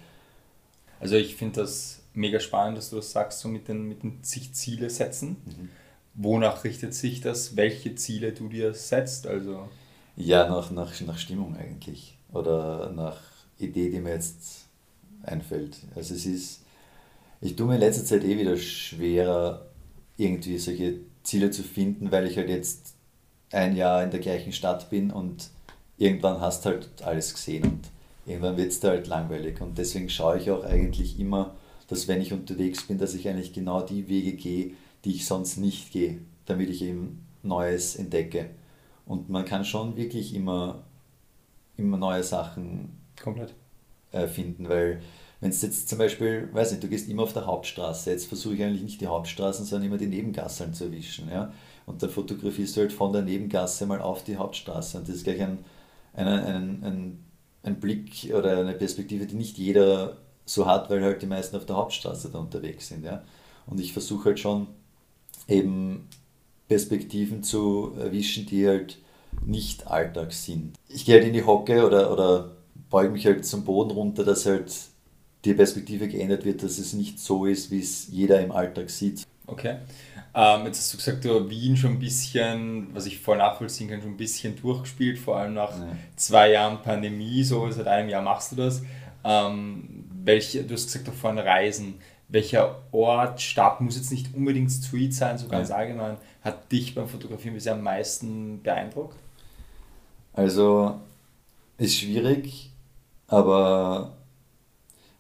Also 0.98 1.16
ich 1.16 1.36
finde 1.36 1.60
das 1.60 2.02
mega 2.14 2.40
spannend, 2.40 2.78
dass 2.78 2.90
du 2.90 2.96
das 2.96 3.12
sagst, 3.12 3.40
so 3.40 3.48
mit 3.48 3.68
den, 3.68 3.82
mit 3.82 4.02
den 4.02 4.22
sich 4.22 4.54
Ziele 4.54 4.90
setzen. 4.90 5.36
Mhm. 5.44 5.68
Wonach 6.14 6.64
richtet 6.64 6.94
sich 6.94 7.20
das? 7.20 7.56
Welche 7.56 7.94
Ziele 7.94 8.32
du 8.32 8.48
dir 8.48 8.72
setzt? 8.75 9.26
Also 9.26 9.68
ja, 10.16 10.48
nach, 10.48 10.70
nach, 10.70 10.98
nach 11.02 11.18
Stimmung 11.18 11.56
eigentlich. 11.56 12.16
Oder 12.32 12.90
nach 12.90 13.20
Idee, 13.58 13.90
die 13.90 14.00
mir 14.00 14.14
jetzt 14.14 14.66
einfällt. 15.22 15.78
Also 15.94 16.14
es 16.14 16.26
ist, 16.26 16.62
ich 17.40 17.56
tue 17.56 17.66
mir 17.66 17.75
in 17.75 17.80
letzter 17.80 18.04
Zeit 18.04 18.25
eh 18.25 18.38
wieder 18.38 18.56
schwerer, 18.56 19.66
irgendwie 20.16 20.58
solche 20.58 21.00
Ziele 21.22 21.50
zu 21.50 21.62
finden, 21.62 22.10
weil 22.10 22.26
ich 22.26 22.36
halt 22.36 22.48
jetzt 22.48 22.94
ein 23.52 23.76
Jahr 23.76 24.02
in 24.02 24.10
der 24.10 24.20
gleichen 24.20 24.52
Stadt 24.52 24.90
bin 24.90 25.10
und 25.10 25.50
irgendwann 25.98 26.40
hast 26.40 26.66
halt 26.66 26.88
alles 27.02 27.34
gesehen 27.34 27.64
und 27.64 27.80
irgendwann 28.26 28.56
wird 28.56 28.72
es 28.72 28.80
da 28.80 28.88
halt 28.88 29.06
langweilig. 29.06 29.60
Und 29.60 29.78
deswegen 29.78 30.08
schaue 30.08 30.38
ich 30.38 30.50
auch 30.50 30.64
eigentlich 30.64 31.18
immer, 31.18 31.54
dass 31.88 32.08
wenn 32.08 32.20
ich 32.20 32.32
unterwegs 32.32 32.86
bin, 32.86 32.98
dass 32.98 33.14
ich 33.14 33.28
eigentlich 33.28 33.52
genau 33.52 33.82
die 33.82 34.08
Wege 34.08 34.32
gehe, 34.32 34.72
die 35.04 35.12
ich 35.12 35.26
sonst 35.26 35.56
nicht 35.56 35.92
gehe, 35.92 36.18
damit 36.46 36.68
ich 36.70 36.82
eben 36.82 37.26
Neues 37.42 37.96
entdecke. 37.96 38.50
Und 39.04 39.28
man 39.28 39.44
kann 39.44 39.64
schon 39.64 39.96
wirklich 39.96 40.34
immer, 40.34 40.82
immer 41.76 41.96
neue 41.96 42.25
Sachen 42.25 42.90
Komplett. 43.23 43.54
Äh, 44.12 44.26
finden, 44.28 44.68
weil 44.68 45.00
wenn 45.40 45.50
es 45.50 45.62
jetzt 45.62 45.88
zum 45.88 45.99
Beispiel, 45.99 46.49
weiß 46.52 46.70
nicht, 46.70 46.82
du 46.82 46.88
gehst 46.88 47.08
immer 47.08 47.25
auf 47.25 47.32
der 47.32 47.46
Hauptstraße, 47.46 48.11
jetzt 48.11 48.26
versuche 48.26 48.54
ich 48.54 48.62
eigentlich 48.62 48.82
nicht 48.82 49.00
die 49.00 49.06
Hauptstraßen, 49.06 49.66
sondern 49.66 49.88
immer 49.88 49.99
die 49.99 50.06
Nebengassen 50.06 50.73
zu 50.73 50.85
erwischen. 50.85 51.28
Ja? 51.28 51.52
Und 51.85 52.02
dann 52.02 52.11
fotografierst 52.11 52.76
du 52.76 52.80
halt 52.80 52.92
von 52.92 53.12
der 53.12 53.23
Nebengasse 53.23 53.87
mal 53.87 54.00
auf 54.00 54.25
die 54.25 54.37
Hauptstraße. 54.37 54.99
Und 54.99 55.08
das 55.08 55.16
ist 55.16 55.25
gleich 55.25 55.42
ein, 55.42 55.58
ein, 56.14 56.26
ein, 56.26 56.82
ein, 56.82 57.25
ein 57.62 57.80
Blick 57.80 58.32
oder 58.35 58.58
eine 58.58 58.73
Perspektive, 58.73 59.26
die 59.26 59.35
nicht 59.35 59.58
jeder 59.58 60.16
so 60.46 60.66
hat, 60.66 60.88
weil 60.88 61.02
halt 61.02 61.20
die 61.20 61.26
meisten 61.26 61.56
auf 61.56 61.66
der 61.66 61.76
Hauptstraße 61.76 62.30
da 62.30 62.38
unterwegs 62.38 62.88
sind. 62.88 63.04
Ja? 63.04 63.23
Und 63.66 63.78
ich 63.78 63.92
versuche 63.92 64.30
halt 64.30 64.40
schon 64.40 64.68
eben 65.49 66.08
Perspektiven 66.66 67.42
zu 67.42 67.92
erwischen, 67.99 68.46
die 68.46 68.66
halt 68.66 68.99
nicht 69.44 69.87
Alltag 69.87 70.32
sind. 70.32 70.76
Ich 70.88 71.04
gehe 71.04 71.16
halt 71.16 71.26
in 71.26 71.35
die 71.35 71.44
Hocke 71.44 71.87
oder, 71.87 72.11
oder 72.11 72.55
beuge 72.90 73.11
mich 73.11 73.26
halt 73.26 73.45
zum 73.45 73.64
Boden 73.64 73.90
runter, 73.90 74.25
dass 74.25 74.47
halt 74.47 74.73
die 75.45 75.54
Perspektive 75.54 76.09
geändert 76.09 76.45
wird, 76.45 76.62
dass 76.62 76.78
es 76.78 76.92
nicht 76.92 77.18
so 77.21 77.47
ist, 77.47 77.71
wie 77.71 77.80
es 77.80 78.09
jeder 78.09 78.40
im 78.40 78.52
Alltag 78.52 78.90
sieht. 78.90 79.26
Okay. 79.47 79.76
Ähm, 80.35 80.66
jetzt 80.66 80.78
hast 80.78 80.92
du 80.92 80.97
gesagt, 80.99 81.25
du 81.25 81.40
hast 81.40 81.50
Wien 81.50 81.76
schon 81.76 81.92
ein 81.92 81.99
bisschen, 81.99 82.88
was 82.92 83.06
ich 83.06 83.18
voll 83.18 83.38
nachvollziehen 83.38 83.88
kann, 83.88 84.02
schon 84.02 84.11
ein 84.11 84.16
bisschen 84.16 84.54
durchgespielt, 84.56 85.18
vor 85.18 85.38
allem 85.38 85.54
nach 85.54 85.71
ja. 85.71 85.97
zwei 86.16 86.50
Jahren 86.50 86.83
Pandemie, 86.83 87.42
so 87.42 87.71
seit 87.71 87.87
einem 87.87 88.09
Jahr 88.09 88.23
machst 88.23 88.52
du 88.52 88.56
das. 88.56 88.83
Ähm, 89.25 90.04
welche, 90.25 90.64
du 90.64 90.75
hast 90.75 90.87
gesagt, 90.87 91.09
davon 91.09 91.38
Reisen. 91.38 91.95
Welcher 92.28 92.83
Ort, 92.90 93.40
Stadt, 93.40 93.80
muss 93.80 93.97
jetzt 93.97 94.11
nicht 94.11 94.35
unbedingt 94.35 94.71
Street 94.71 95.14
sein, 95.14 95.38
so 95.38 95.47
ganz 95.47 95.68
ja. 95.68 95.76
allgemein, 95.76 96.16
hat 96.42 96.71
dich 96.73 96.95
beim 96.95 97.09
Fotografieren 97.09 97.54
bisher 97.54 97.75
am 97.75 97.83
meisten 97.83 98.61
beeindruckt? 98.62 99.16
Also, 100.33 101.00
ist 101.78 101.97
schwierig, 101.97 102.71
aber 103.26 104.16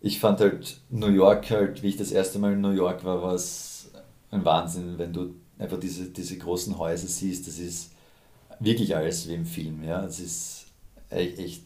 ich 0.00 0.20
fand 0.20 0.40
halt 0.40 0.80
New 0.90 1.08
York 1.08 1.50
halt, 1.50 1.82
wie 1.82 1.88
ich 1.88 1.96
das 1.96 2.12
erste 2.12 2.38
Mal 2.38 2.52
in 2.52 2.60
New 2.60 2.70
York 2.70 3.04
war, 3.04 3.22
war 3.22 3.34
es 3.34 3.90
ein 4.30 4.44
Wahnsinn, 4.44 4.98
wenn 4.98 5.12
du 5.12 5.34
einfach 5.58 5.80
diese, 5.80 6.06
diese 6.06 6.36
großen 6.38 6.78
Häuser 6.78 7.08
siehst. 7.08 7.46
Das 7.46 7.58
ist 7.58 7.92
wirklich 8.60 8.94
alles 8.94 9.28
wie 9.28 9.34
im 9.34 9.46
Film. 9.46 9.82
Ja? 9.84 10.04
Es 10.04 10.20
ist 10.20 10.66
echt, 11.10 11.38
echt 11.38 11.64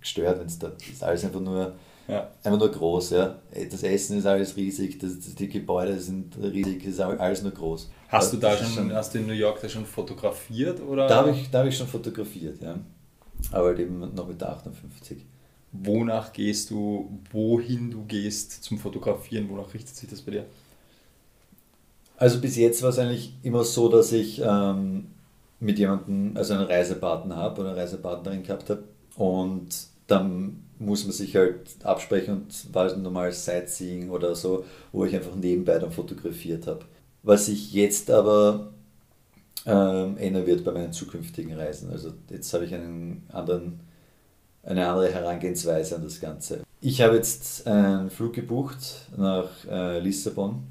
gestört, 0.00 0.40
wenn 0.40 0.46
es 0.46 0.58
da 0.58 0.72
ist 0.90 1.02
alles 1.02 1.24
einfach 1.24 1.40
nur, 1.40 1.74
ja. 2.06 2.30
einfach 2.42 2.58
nur 2.58 2.70
groß. 2.70 3.10
Ja? 3.10 3.38
Das 3.70 3.82
Essen 3.82 4.18
ist 4.18 4.26
alles 4.26 4.56
riesig, 4.56 4.98
das, 4.98 5.18
die 5.20 5.48
Gebäude 5.48 5.98
sind 5.98 6.36
riesig, 6.40 6.82
es 6.84 6.94
ist 6.94 7.00
alles 7.00 7.42
nur 7.42 7.52
groß. 7.52 7.90
Hast 8.08 8.32
du 8.32 8.38
da 8.38 8.56
schon, 8.56 8.68
schon, 8.68 8.92
hast 8.94 9.14
du 9.14 9.18
in 9.18 9.26
New 9.26 9.32
York 9.32 9.60
da 9.60 9.68
schon 9.68 9.84
fotografiert? 9.84 10.80
Oder? 10.80 11.06
Da 11.06 11.16
habe 11.16 11.30
ich, 11.30 11.52
hab 11.52 11.66
ich 11.66 11.76
schon 11.76 11.88
fotografiert, 11.88 12.62
ja. 12.62 12.78
Aber 13.52 13.68
halt 13.68 13.78
eben 13.78 14.14
noch 14.14 14.28
mit 14.28 14.40
der 14.40 14.50
58 14.50 15.24
wonach 15.72 16.32
gehst 16.32 16.70
du, 16.70 17.20
wohin 17.32 17.90
du 17.90 18.04
gehst 18.04 18.64
zum 18.64 18.78
Fotografieren, 18.78 19.48
wonach 19.48 19.74
richtet 19.74 19.96
sich 19.96 20.08
das 20.08 20.22
bei 20.22 20.32
dir? 20.32 20.46
Also 22.16 22.40
bis 22.40 22.56
jetzt 22.56 22.82
war 22.82 22.90
es 22.90 22.98
eigentlich 22.98 23.32
immer 23.42 23.64
so, 23.64 23.88
dass 23.88 24.12
ich 24.12 24.40
ähm, 24.44 25.08
mit 25.60 25.78
jemandem, 25.78 26.36
also 26.36 26.54
einen 26.54 26.64
Reisepartner 26.64 27.36
habe 27.36 27.60
oder 27.60 27.70
eine 27.70 27.80
Reisepartnerin 27.80 28.42
gehabt 28.42 28.70
habe 28.70 28.84
und 29.16 29.68
dann 30.06 30.64
muss 30.78 31.04
man 31.04 31.12
sich 31.12 31.36
halt 31.36 31.84
absprechen 31.84 32.34
und 32.34 32.74
war 32.74 32.88
halt 32.88 32.98
normal 32.98 33.32
Sightseeing 33.32 34.10
oder 34.10 34.34
so, 34.34 34.64
wo 34.92 35.04
ich 35.04 35.14
einfach 35.14 35.34
nebenbei 35.34 35.78
dann 35.78 35.92
fotografiert 35.92 36.66
habe. 36.66 36.84
Was 37.22 37.46
sich 37.46 37.72
jetzt 37.72 38.10
aber 38.10 38.72
ähm, 39.66 40.16
ändern 40.18 40.46
wird 40.46 40.64
bei 40.64 40.72
meinen 40.72 40.92
zukünftigen 40.92 41.54
Reisen. 41.54 41.90
Also 41.90 42.12
jetzt 42.30 42.52
habe 42.52 42.64
ich 42.64 42.74
einen 42.74 43.26
anderen 43.32 43.80
eine 44.62 44.86
andere 44.86 45.12
Herangehensweise 45.12 45.96
an 45.96 46.02
das 46.02 46.20
Ganze. 46.20 46.60
Ich 46.80 47.00
habe 47.00 47.16
jetzt 47.16 47.66
einen 47.66 48.10
Flug 48.10 48.34
gebucht 48.34 49.08
nach 49.16 49.50
äh, 49.68 49.98
Lissabon 49.98 50.62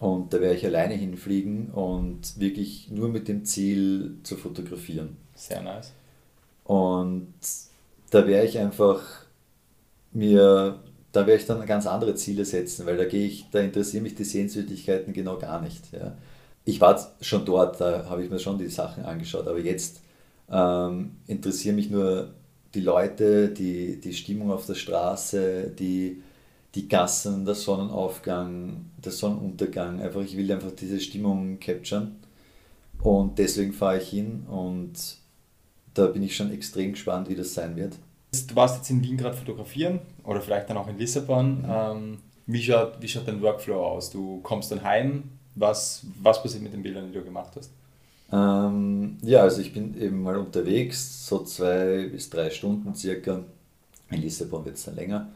und 0.00 0.32
da 0.32 0.40
werde 0.40 0.56
ich 0.56 0.66
alleine 0.66 0.94
hinfliegen 0.94 1.70
und 1.70 2.38
wirklich 2.38 2.90
nur 2.90 3.08
mit 3.08 3.28
dem 3.28 3.44
Ziel 3.44 4.16
zu 4.24 4.36
fotografieren. 4.36 5.16
Sehr 5.34 5.62
nice. 5.62 5.92
Und 6.64 7.32
da 8.10 8.26
werde 8.26 8.46
ich 8.46 8.58
einfach 8.58 9.02
mir, 10.12 10.80
da 11.12 11.26
werde 11.26 11.40
ich 11.40 11.46
dann 11.46 11.64
ganz 11.64 11.86
andere 11.86 12.14
Ziele 12.14 12.44
setzen, 12.44 12.86
weil 12.86 12.96
da 12.96 13.04
gehe 13.04 13.26
ich, 13.26 13.46
da 13.50 13.60
interessieren 13.60 14.02
mich 14.02 14.16
die 14.16 14.24
Sehenswürdigkeiten 14.24 15.12
genau 15.12 15.38
gar 15.38 15.62
nicht. 15.62 15.92
Ja. 15.92 16.16
Ich 16.66 16.80
war 16.80 17.00
schon 17.20 17.46
dort, 17.46 17.80
da 17.80 18.04
habe 18.10 18.24
ich 18.24 18.30
mir 18.30 18.40
schon 18.40 18.58
die 18.58 18.66
Sachen 18.66 19.04
angeschaut, 19.04 19.46
aber 19.46 19.60
jetzt 19.60 20.00
ähm, 20.50 21.12
interessieren 21.26 21.76
mich 21.76 21.90
nur 21.90 22.34
die 22.74 22.80
Leute, 22.80 23.48
die, 23.48 24.00
die 24.00 24.12
Stimmung 24.12 24.50
auf 24.50 24.66
der 24.66 24.74
Straße, 24.74 25.70
die, 25.78 26.22
die 26.74 26.88
Gassen, 26.88 27.44
der 27.44 27.54
Sonnenaufgang, 27.54 28.90
der 29.02 29.12
Sonnenuntergang. 29.12 30.02
Einfach, 30.02 30.20
ich 30.22 30.36
will 30.36 30.50
einfach 30.50 30.72
diese 30.72 31.00
Stimmung 31.00 31.58
capturen. 31.60 32.16
Und 33.00 33.38
deswegen 33.38 33.72
fahre 33.72 33.98
ich 33.98 34.08
hin 34.08 34.44
und 34.50 34.92
da 35.94 36.08
bin 36.08 36.22
ich 36.22 36.36
schon 36.36 36.52
extrem 36.52 36.92
gespannt, 36.92 37.28
wie 37.28 37.36
das 37.36 37.54
sein 37.54 37.76
wird. 37.76 37.94
Du 38.48 38.56
warst 38.56 38.78
jetzt 38.78 38.90
in 38.90 39.02
Wien 39.02 39.16
gerade 39.16 39.36
fotografieren 39.36 40.00
oder 40.24 40.40
vielleicht 40.40 40.68
dann 40.68 40.76
auch 40.76 40.88
in 40.88 40.98
Lissabon. 40.98 41.62
Mhm. 41.62 41.66
Ähm, 41.68 42.18
wie, 42.46 42.62
schaut, 42.62 43.00
wie 43.00 43.08
schaut 43.08 43.28
dein 43.28 43.40
Workflow 43.40 43.82
aus? 43.82 44.10
Du 44.10 44.40
kommst 44.42 44.72
dann 44.72 44.82
heim. 44.82 45.30
Was, 45.56 46.04
was 46.22 46.42
passiert 46.42 46.62
mit 46.62 46.72
den 46.72 46.82
Bildern, 46.82 47.08
die 47.08 47.18
du 47.18 47.24
gemacht 47.24 47.52
hast? 47.56 47.70
Ähm, 48.32 49.18
ja, 49.22 49.42
also 49.42 49.60
ich 49.60 49.72
bin 49.72 49.98
eben 50.00 50.22
mal 50.22 50.36
unterwegs, 50.36 51.26
so 51.26 51.44
zwei 51.44 52.08
bis 52.08 52.30
drei 52.30 52.50
Stunden 52.50 52.94
circa. 52.94 53.42
In 54.10 54.22
Lissabon 54.22 54.64
wird 54.64 54.76
es 54.76 54.84
dann 54.84 54.96
länger. 54.96 55.28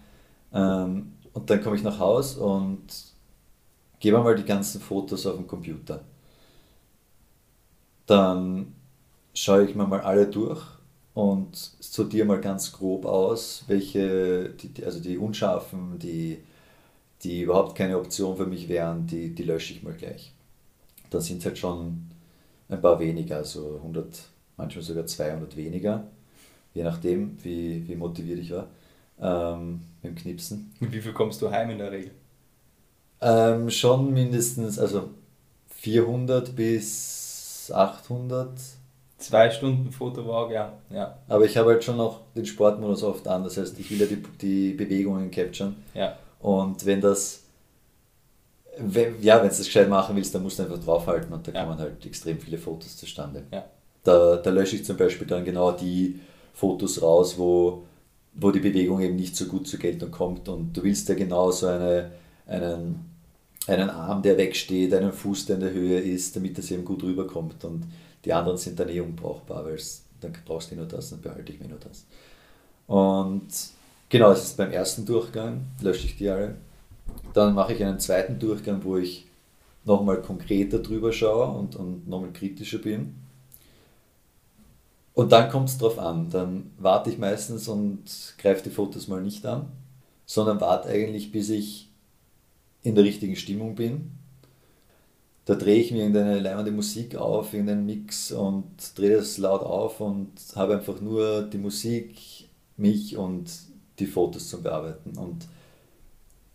Ähm, 0.53 1.13
und 1.33 1.49
dann 1.51 1.63
komme 1.63 1.77
ich 1.77 1.83
nach 1.83 1.99
Haus 1.99 2.37
und 2.37 2.83
gebe 4.01 4.19
mal 4.19 4.37
die 4.37 4.45
ganzen 4.45 4.81
Fotos 4.81 5.27
auf 5.27 5.37
den 5.37 5.47
Computer. 5.47 6.03
Dann 8.07 8.75
schaue 9.35 9.65
ich 9.65 9.75
mir 9.75 9.87
mal 9.87 10.01
alle 10.01 10.27
durch 10.27 10.63
und 11.15 11.57
sortiere 11.81 12.27
mal 12.27 12.41
ganz 12.41 12.73
grob 12.73 13.05
aus, 13.07 13.65
welche, 13.69 14.51
die, 14.51 14.85
also 14.85 15.01
die 15.01 15.19
unscharfen, 15.19 15.99
die, 15.99 16.43
die 17.23 17.43
überhaupt 17.43 17.77
keine 17.77 17.99
Option 17.99 18.37
für 18.37 18.47
mich 18.47 18.69
wären, 18.69 19.07
die, 19.07 19.35
die 19.35 19.43
lösche 19.43 19.75
ich 19.75 19.83
mal 19.83 19.93
gleich. 19.93 20.33
Dann 21.11 21.21
sind 21.21 21.39
es 21.39 21.47
halt 21.47 21.59
schon 21.59 22.09
ein 22.69 22.81
paar 22.81 22.99
weniger, 23.01 23.37
also 23.37 23.77
100, 23.77 24.07
manchmal 24.57 24.83
sogar 24.83 25.07
200 25.07 25.57
weniger, 25.57 26.05
je 26.73 26.83
nachdem, 26.83 27.37
wie, 27.43 27.87
wie 27.87 27.97
motiviert 27.97 28.39
ich 28.39 28.53
war 28.53 28.69
ähm, 29.21 29.81
mit 30.03 30.13
dem 30.13 30.17
Knipsen. 30.17 30.73
Mit 30.81 30.93
wie 30.93 31.01
viel 31.01 31.13
kommst 31.13 31.43
du 31.43 31.51
heim 31.51 31.71
in 31.71 31.79
der 31.79 31.93
Regel? 31.93 32.13
Ähm, 33.21 33.71
schon 33.71 34.13
mindestens, 34.13 34.79
also 34.79 35.11
400 35.69 36.55
bis 36.57 37.71
800. 37.75 38.49
Zwei 39.19 39.51
Stunden 39.51 39.93
Fotowalk, 39.93 40.51
ja. 40.51 40.73
ja. 40.89 41.19
Aber 41.29 41.45
ich 41.45 41.57
habe 41.59 41.71
halt 41.71 41.85
schon 41.85 41.99
noch 41.99 42.21
den 42.35 42.47
Sportmodus 42.47 43.03
oft 43.03 43.29
an, 43.29 43.45
das 43.45 43.59
heißt, 43.59 43.79
ich 43.79 43.91
will 43.91 44.01
ja 44.01 44.07
die, 44.07 44.23
die 44.41 44.73
Bewegungen 44.73 45.31
capturen. 45.31 45.77
Ja. 45.93 46.17
Und 46.41 46.85
wenn 46.87 47.01
das 47.01 47.43
wenn, 48.81 49.23
ja, 49.23 49.37
wenn 49.37 49.45
du 49.45 49.49
das 49.49 49.59
gescheit 49.59 49.89
machen 49.89 50.17
willst, 50.17 50.35
dann 50.35 50.43
musst 50.43 50.59
du 50.59 50.63
einfach 50.63 50.83
draufhalten 50.83 51.33
und 51.33 51.47
da 51.47 51.53
ja. 51.53 51.65
kommen 51.65 51.79
halt 51.79 52.05
extrem 52.07 52.39
viele 52.39 52.59
Fotos 52.59 52.97
zustande. 52.97 53.45
Ja. 53.53 53.65
Da, 54.05 54.37
da 54.37 54.51
lösche 54.51 54.77
ich 54.77 54.85
zum 54.85 54.97
Beispiel 54.97 55.27
dann 55.27 55.45
genau 55.45 55.73
die 55.73 56.21
Fotos 56.55 57.03
raus, 57.03 57.37
wo, 57.37 57.85
wo 58.35 58.51
die 58.51 58.61
Bewegung 58.61 59.01
eben 59.01 59.17
nicht 59.17 59.37
so 59.37 59.47
gut 59.47 59.69
zur 59.69 59.79
Geltung 59.79 60.11
kommt 60.11 60.49
und 60.49 60.77
du 60.77 60.83
willst 60.83 61.09
ja 61.09 61.15
genau 61.15 61.51
so 61.51 61.67
eine, 61.67 62.11
einen, 62.47 63.05
einen 63.67 63.91
Arm, 63.91 64.23
der 64.23 64.39
wegsteht, 64.39 64.95
einen 64.95 65.13
Fuß, 65.13 65.47
der 65.47 65.57
in 65.57 65.63
der 65.63 65.73
Höhe 65.73 66.01
ist, 66.01 66.35
damit 66.37 66.57
das 66.57 66.71
eben 66.71 66.85
gut 66.85 67.03
rüberkommt 67.03 67.65
und 67.65 67.85
die 68.25 68.33
anderen 68.33 68.59
sind 68.59 68.79
dann 68.81 68.89
eh 68.89 69.01
unbrauchbar, 69.01 69.65
weil 69.65 69.79
dann 70.21 70.33
brauchst 70.47 70.71
du 70.71 70.77
nur 70.77 70.87
das, 70.87 71.11
dann 71.11 71.21
behalte 71.21 71.53
ich 71.53 71.61
mir 71.61 71.69
nur 71.69 71.79
das. 71.79 72.05
Und 72.87 73.49
genau, 74.11 74.29
das 74.29 74.45
ist 74.45 74.57
beim 74.59 74.71
ersten 74.71 75.07
Durchgang, 75.07 75.67
lösche 75.81 76.07
ich 76.07 76.17
die 76.19 76.29
alle. 76.29 76.57
Dann 77.33 77.55
mache 77.55 77.73
ich 77.73 77.83
einen 77.83 78.01
zweiten 78.01 78.39
Durchgang, 78.39 78.85
wo 78.85 78.99
ich 78.99 79.27
nochmal 79.85 80.21
konkreter 80.21 80.81
drüber 80.81 81.13
schaue 81.13 81.57
und, 81.59 81.77
und 81.77 82.07
nochmal 82.07 82.33
kritischer 82.33 82.79
bin. 82.79 83.15
Und 85.15 85.33
dann 85.33 85.51
kommt 85.51 85.69
es 85.69 85.79
drauf 85.79 85.99
an. 85.99 86.31
Dann 86.31 86.71
warte 86.79 87.11
ich 87.11 87.19
meistens 87.19 87.69
und 87.69 88.35
greife 88.39 88.63
die 88.65 88.75
Fotos 88.75 89.09
mal 89.09 89.23
nicht 89.23 89.45
an, 89.47 89.69
sondern 90.27 90.61
warte 90.61 90.89
eigentlich, 90.89 91.33
bis 91.33 91.51
ich 91.51 91.89
in 92.83 92.95
der 92.95 93.05
richtigen 93.05 93.37
Stimmung 93.37 93.75
bin. 93.75 94.13
Da 95.45 95.55
drehe 95.55 95.81
ich 95.81 95.91
mir 95.91 95.99
irgendeine 95.99 96.39
leimende 96.39 96.71
Musik 96.71 97.17
auf, 97.17 97.53
irgendeinen 97.53 97.87
Mix 97.87 98.31
und 98.31 98.67
drehe 98.97 99.17
das 99.17 99.37
laut 99.39 99.63
auf 99.63 100.01
und 100.01 100.31
habe 100.55 100.77
einfach 100.77 101.01
nur 101.01 101.43
die 101.43 101.59
Musik, 101.59 102.49
mich 102.77 103.17
und 103.17 103.51
die 104.01 104.07
Fotos 104.07 104.49
zum 104.49 104.63
Bearbeiten. 104.63 105.17
Und 105.17 105.47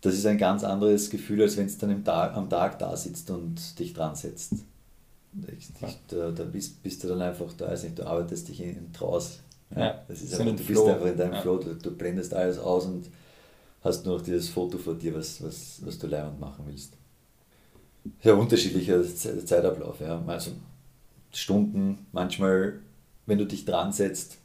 das 0.00 0.14
ist 0.14 0.26
ein 0.26 0.38
ganz 0.38 0.62
anderes 0.62 1.10
Gefühl, 1.10 1.42
als 1.42 1.56
wenn 1.56 1.66
es 1.66 1.78
dann 1.78 2.04
Tag, 2.04 2.36
am 2.36 2.48
Tag 2.48 2.78
da 2.78 2.96
sitzt 2.96 3.30
und 3.30 3.78
dich 3.78 3.92
dran 3.92 4.14
setzt. 4.14 4.52
Ich, 5.48 5.68
ich, 5.86 5.98
da, 6.08 6.30
da 6.30 6.44
bist, 6.44 6.82
bist, 6.82 7.04
du 7.04 7.08
dann 7.08 7.22
einfach 7.22 7.52
da, 7.56 7.66
also 7.66 7.84
nicht, 7.86 7.98
du 7.98 8.06
arbeitest 8.06 8.48
dich 8.48 8.60
in, 8.60 8.76
in 8.76 8.92
Traus. 8.92 9.40
Ja, 9.70 9.80
ja, 9.80 10.04
das 10.08 10.22
ist 10.22 10.32
einfach, 10.32 10.46
du 10.46 10.52
bist 10.52 10.66
Flow. 10.68 10.86
einfach 10.86 11.06
in 11.06 11.16
deinem 11.16 11.32
ja. 11.34 11.42
Flow, 11.42 11.58
du, 11.58 11.74
du, 11.74 11.90
blendest 11.90 12.32
alles 12.32 12.58
aus 12.58 12.86
und 12.86 13.10
hast 13.82 14.06
nur 14.06 14.16
noch 14.16 14.24
dieses 14.24 14.48
Foto 14.48 14.78
vor 14.78 14.94
dir, 14.94 15.14
was, 15.14 15.42
was, 15.42 15.80
was 15.84 15.98
du 15.98 16.06
leibend 16.06 16.40
machen 16.40 16.64
willst. 16.66 16.92
Ja, 18.22 18.34
unterschiedlicher 18.34 19.02
Zeitablauf. 19.04 20.00
Ja. 20.00 20.22
Also 20.26 20.52
Stunden, 21.32 22.06
manchmal, 22.12 22.80
wenn 23.26 23.38
du 23.38 23.44
dich 23.44 23.64
dran 23.64 23.92
setzt, 23.92 24.38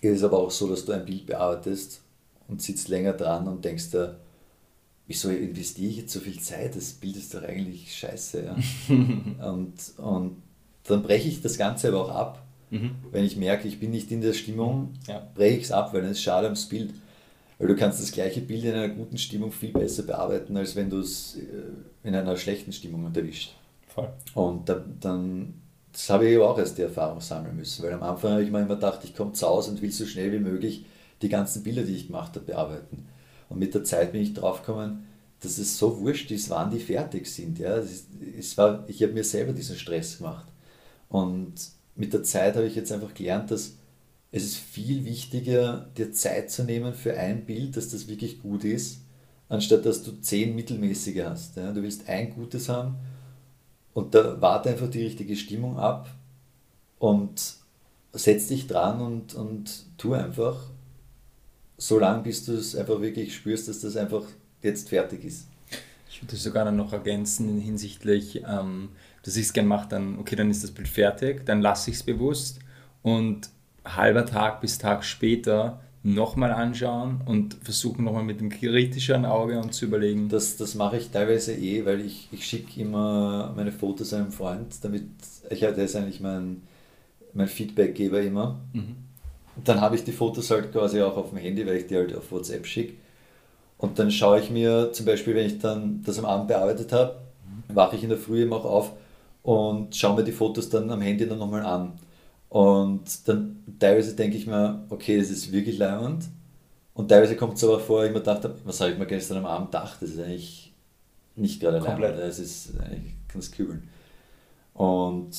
ist 0.00 0.16
es 0.16 0.24
aber 0.24 0.38
auch 0.38 0.50
so, 0.50 0.68
dass 0.68 0.84
du 0.84 0.92
ein 0.92 1.04
Bild 1.04 1.26
bearbeitest 1.26 2.00
und 2.50 2.60
sitzt 2.60 2.88
länger 2.88 3.12
dran 3.12 3.48
und 3.48 3.64
denkst 3.64 3.90
dir, 3.90 4.18
wieso 5.06 5.30
investiere 5.30 5.90
ich 5.90 5.96
jetzt 5.98 6.12
so 6.12 6.20
viel 6.20 6.38
Zeit? 6.40 6.76
Das 6.76 6.92
Bild 6.92 7.16
ist 7.16 7.34
doch 7.34 7.42
eigentlich 7.42 7.94
scheiße. 7.96 8.44
Ja. 8.44 8.56
und, 9.50 9.74
und 9.96 10.36
dann 10.84 11.02
breche 11.02 11.28
ich 11.28 11.42
das 11.42 11.58
Ganze 11.58 11.88
aber 11.88 12.04
auch 12.04 12.10
ab. 12.10 12.42
Mhm. 12.70 12.92
Wenn 13.10 13.24
ich 13.24 13.36
merke, 13.36 13.66
ich 13.66 13.80
bin 13.80 13.90
nicht 13.90 14.10
in 14.12 14.20
der 14.20 14.32
Stimmung, 14.32 14.94
ja. 15.08 15.26
breche 15.34 15.56
ich 15.56 15.64
es 15.64 15.72
ab, 15.72 15.92
weil 15.92 16.02
dann 16.02 16.12
ist 16.12 16.22
schade 16.22 16.46
ums 16.46 16.66
Bild. 16.66 16.94
Weil 17.58 17.68
du 17.68 17.76
kannst 17.76 18.00
das 18.00 18.12
gleiche 18.12 18.40
Bild 18.40 18.64
in 18.64 18.72
einer 18.72 18.88
guten 18.88 19.18
Stimmung 19.18 19.52
viel 19.52 19.72
besser 19.72 20.04
bearbeiten, 20.04 20.56
als 20.56 20.76
wenn 20.76 20.88
du 20.88 21.00
es 21.00 21.36
äh, 21.36 22.08
in 22.08 22.14
einer 22.14 22.36
schlechten 22.36 22.72
Stimmung 22.72 23.12
erwischt. 23.12 23.54
Voll. 23.88 24.08
Und 24.34 24.68
da, 24.68 24.82
dann, 25.00 25.54
das 25.92 26.08
habe 26.08 26.28
ich 26.28 26.38
auch 26.38 26.56
erst 26.56 26.78
die 26.78 26.82
Erfahrung 26.82 27.20
sammeln 27.20 27.56
müssen, 27.56 27.84
weil 27.84 27.92
am 27.92 28.02
Anfang 28.02 28.32
habe 28.32 28.44
ich 28.44 28.50
mir 28.50 28.60
immer 28.60 28.76
gedacht, 28.76 29.00
ich 29.02 29.14
komme 29.14 29.32
zu 29.32 29.46
Hause 29.46 29.72
und 29.72 29.82
will 29.82 29.90
so 29.90 30.06
schnell 30.06 30.32
wie 30.32 30.38
möglich 30.38 30.84
die 31.22 31.28
ganzen 31.28 31.62
Bilder, 31.62 31.82
die 31.82 31.96
ich 31.96 32.06
gemacht 32.06 32.34
habe, 32.34 32.46
bearbeiten. 32.46 33.06
Und 33.48 33.58
mit 33.58 33.74
der 33.74 33.84
Zeit 33.84 34.12
bin 34.12 34.22
ich 34.22 34.34
drauf 34.34 34.60
gekommen, 34.60 35.06
dass 35.40 35.58
es 35.58 35.78
so 35.78 36.00
wurscht 36.00 36.30
ist, 36.30 36.50
wann 36.50 36.70
die 36.70 36.78
fertig 36.78 37.26
sind. 37.26 37.58
Ja? 37.58 37.76
Es, 37.76 38.06
es 38.38 38.56
war, 38.58 38.84
ich 38.88 39.02
habe 39.02 39.12
mir 39.12 39.24
selber 39.24 39.52
diesen 39.52 39.76
Stress 39.76 40.18
gemacht. 40.18 40.46
Und 41.08 41.54
mit 41.96 42.12
der 42.12 42.22
Zeit 42.22 42.56
habe 42.56 42.66
ich 42.66 42.76
jetzt 42.76 42.92
einfach 42.92 43.14
gelernt, 43.14 43.50
dass 43.50 43.74
es 44.32 44.44
ist 44.44 44.56
viel 44.58 45.04
wichtiger, 45.04 45.88
dir 45.96 46.12
Zeit 46.12 46.50
zu 46.50 46.62
nehmen 46.62 46.94
für 46.94 47.18
ein 47.18 47.44
Bild, 47.46 47.76
dass 47.76 47.88
das 47.88 48.06
wirklich 48.06 48.40
gut 48.40 48.62
ist, 48.64 49.00
anstatt 49.48 49.84
dass 49.84 50.04
du 50.04 50.20
zehn 50.20 50.54
mittelmäßige 50.54 51.24
hast. 51.24 51.56
Ja? 51.56 51.72
Du 51.72 51.82
willst 51.82 52.08
ein 52.08 52.32
gutes 52.34 52.68
haben 52.68 52.96
und 53.92 54.14
da 54.14 54.40
warte 54.40 54.70
einfach 54.70 54.88
die 54.88 55.02
richtige 55.02 55.34
Stimmung 55.34 55.78
ab 55.78 56.14
und 56.98 57.54
setz 58.12 58.48
dich 58.48 58.68
dran 58.68 59.00
und, 59.00 59.34
und 59.34 59.84
tu 59.98 60.12
einfach 60.12 60.70
so 61.80 61.98
lange, 61.98 62.22
bis 62.22 62.44
du 62.44 62.52
es 62.52 62.76
einfach 62.76 63.00
wirklich 63.00 63.34
spürst, 63.34 63.68
dass 63.68 63.80
das 63.80 63.96
einfach 63.96 64.24
jetzt 64.62 64.90
fertig 64.90 65.24
ist. 65.24 65.46
Ich 66.10 66.22
würde 66.22 66.36
sogar 66.36 66.70
noch 66.70 66.92
ergänzen 66.92 67.58
hinsichtlich, 67.58 68.42
ähm, 68.46 68.90
dass 69.22 69.36
ich 69.36 69.46
es 69.46 69.52
gerne 69.52 69.68
mache, 69.68 69.88
dann, 69.88 70.18
okay, 70.18 70.36
dann 70.36 70.50
ist 70.50 70.62
das 70.62 70.72
Bild 70.72 70.88
fertig, 70.88 71.46
dann 71.46 71.62
lasse 71.62 71.90
ich 71.90 71.96
es 71.96 72.02
bewusst 72.02 72.58
und 73.02 73.48
halber 73.84 74.26
Tag 74.26 74.60
bis 74.60 74.76
Tag 74.76 75.04
später 75.04 75.80
nochmal 76.02 76.52
anschauen 76.52 77.22
und 77.24 77.54
versuchen 77.62 78.04
nochmal 78.04 78.24
mit 78.24 78.40
dem 78.40 78.50
kritischeren 78.50 79.24
Auge 79.24 79.58
und 79.58 79.72
zu 79.72 79.86
überlegen. 79.86 80.28
Das, 80.28 80.58
das 80.58 80.74
mache 80.74 80.98
ich 80.98 81.10
teilweise 81.10 81.54
eh, 81.54 81.86
weil 81.86 82.00
ich, 82.00 82.28
ich 82.30 82.44
schicke 82.44 82.80
immer 82.80 83.54
meine 83.56 83.72
Fotos 83.72 84.12
einem 84.12 84.32
Freund, 84.32 84.74
damit, 84.82 85.04
ich 85.48 85.60
der 85.60 85.76
ist 85.76 85.96
eigentlich 85.96 86.20
mein, 86.20 86.62
mein 87.32 87.48
Feedbackgeber 87.48 88.20
immer. 88.20 88.60
Mhm. 88.74 88.96
Dann 89.56 89.80
habe 89.80 89.96
ich 89.96 90.04
die 90.04 90.12
Fotos 90.12 90.50
halt 90.50 90.72
quasi 90.72 91.00
auch 91.02 91.16
auf 91.16 91.30
dem 91.30 91.38
Handy, 91.38 91.66
weil 91.66 91.76
ich 91.76 91.86
die 91.86 91.96
halt 91.96 92.14
auf 92.16 92.30
WhatsApp 92.30 92.66
schicke. 92.66 92.94
Und 93.78 93.98
dann 93.98 94.10
schaue 94.10 94.40
ich 94.40 94.50
mir 94.50 94.92
zum 94.92 95.06
Beispiel, 95.06 95.34
wenn 95.34 95.46
ich 95.46 95.58
dann 95.58 96.02
das 96.04 96.18
am 96.18 96.26
Abend 96.26 96.48
bearbeitet 96.48 96.92
habe, 96.92 97.16
wache 97.68 97.96
ich 97.96 98.02
in 98.02 98.10
der 98.10 98.18
Früh 98.18 98.42
immer 98.42 98.56
auch 98.56 98.64
auf 98.64 98.92
und 99.42 99.96
schaue 99.96 100.16
mir 100.16 100.24
die 100.24 100.32
Fotos 100.32 100.68
dann 100.68 100.90
am 100.90 101.00
Handy 101.00 101.26
dann 101.26 101.38
nochmal 101.38 101.64
an. 101.64 101.92
Und 102.48 103.28
dann 103.28 103.62
teilweise 103.78 104.14
denke 104.14 104.36
ich 104.36 104.46
mir, 104.46 104.84
okay, 104.90 105.18
das 105.18 105.30
ist 105.30 105.52
wirklich 105.52 105.78
leimend. 105.78 106.24
Und 106.94 107.08
teilweise 107.08 107.36
kommt 107.36 107.54
es 107.54 107.64
aber 107.64 107.80
vor, 107.80 108.04
ich 108.04 108.12
mir 108.12 108.20
dachte, 108.20 108.54
was 108.64 108.80
habe 108.80 108.92
ich 108.92 108.98
mir 108.98 109.06
gestern 109.06 109.38
am 109.38 109.46
Abend 109.46 109.70
gedacht, 109.70 109.96
das 110.00 110.10
ist 110.10 110.20
eigentlich 110.20 110.72
nicht 111.36 111.60
gerade 111.60 111.78
leimend, 111.78 112.20
es 112.20 112.38
ist 112.38 112.78
eigentlich 112.78 113.14
ganz 113.32 113.50
kübeln. 113.50 113.88
Und 114.74 115.30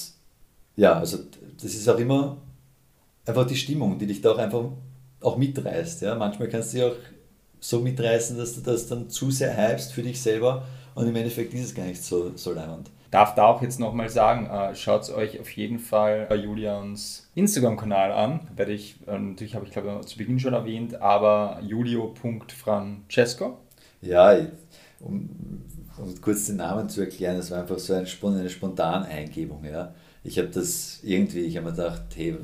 ja, 0.76 0.98
also 0.98 1.20
das 1.62 1.76
ist 1.76 1.88
auch 1.88 2.00
immer 2.00 2.38
einfach 3.26 3.46
die 3.46 3.56
Stimmung, 3.56 3.98
die 3.98 4.08
dich 4.08 4.22
da 4.22 4.32
auch 4.32 4.38
einfach 4.38 4.66
auch 5.22 5.38
mitreißt. 5.38 6.02
Ja? 6.02 6.16
Manchmal 6.16 6.50
kannst 6.50 6.74
du 6.74 6.78
dich 6.78 6.86
auch 6.86 6.96
so 7.60 7.80
mitreißen, 7.80 8.38
dass 8.38 8.56
du 8.56 8.62
das 8.62 8.88
dann 8.88 9.10
zu 9.10 9.32
sehr 9.32 9.56
hypst 9.56 9.94
für 9.94 10.02
dich 10.02 10.22
selber 10.22 10.66
und 10.96 11.08
im 11.08 11.16
Endeffekt 11.16 11.54
ist 11.54 11.66
es 11.66 11.76
gar 11.76 11.86
nicht 11.86 12.04
so, 12.04 12.32
so 12.36 12.54
leimend. 12.54 12.90
Darf 13.12 13.36
da 13.36 13.46
auch 13.46 13.62
jetzt 13.62 13.80
nochmal 13.80 14.10
sagen, 14.10 14.48
äh, 14.48 14.74
schaut 14.74 15.10
euch 15.10 15.40
auf 15.40 15.52
jeden 15.52 15.80
Fall 15.80 16.28
bei 16.30 16.36
Julians 16.36 17.30
Instagram-Kanal 17.36 18.12
an. 18.14 18.48
Werde 18.56 18.72
ich, 18.72 18.96
äh, 19.06 19.20
natürlich 19.20 19.54
habe 19.54 19.66
ich 19.66 19.72
glaube 19.72 20.02
zu 20.06 20.18
Beginn 20.18 20.40
schon 20.40 20.54
erwähnt, 20.54 21.02
aber 21.02 21.60
julio.francesco. 21.62 23.58
Ja, 24.02 24.34
um, 25.02 25.30
um 25.98 26.22
kurz 26.22 26.46
den 26.46 26.56
Namen 26.58 26.88
zu 26.88 27.02
erklären, 27.02 27.38
das 27.38 27.52
war 27.52 27.60
einfach 27.60 27.80
so 27.80 27.94
eine, 27.94 28.08
eine 28.24 28.50
spontane 28.50 29.06
Eingebung. 29.06 29.66
Ja. 29.66 29.94
Ich 30.24 30.38
habe 30.38 30.48
das 30.48 31.00
irgendwie, 31.04 31.42
ich 31.42 31.58
habe 31.58 31.66
mir 31.66 31.76
gedacht, 31.76 32.04
hey, 32.16 32.38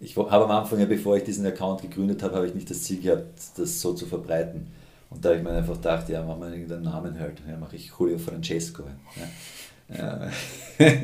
ich 0.00 0.16
habe 0.16 0.44
am 0.44 0.50
Anfang, 0.50 0.80
ja, 0.80 0.86
bevor 0.86 1.16
ich 1.16 1.24
diesen 1.24 1.46
Account 1.46 1.82
gegründet 1.82 2.22
habe, 2.22 2.36
habe 2.36 2.46
ich 2.46 2.54
nicht 2.54 2.70
das 2.70 2.82
Ziel 2.82 3.00
gehabt, 3.00 3.38
das 3.56 3.80
so 3.80 3.92
zu 3.92 4.06
verbreiten. 4.06 4.68
Und 5.10 5.24
da 5.24 5.30
habe 5.30 5.38
ich 5.38 5.44
mir 5.44 5.50
einfach 5.50 5.74
gedacht, 5.74 6.08
ja, 6.08 6.24
machen 6.24 6.40
wir 6.40 6.48
irgendeinen 6.48 6.84
Namen 6.84 7.18
halt. 7.18 7.42
Ja, 7.46 7.56
mache 7.56 7.76
ich 7.76 7.90
Julio 7.98 8.16
Francesco. 8.16 8.84
Ja. 9.16 9.96
Ja. 9.96 10.30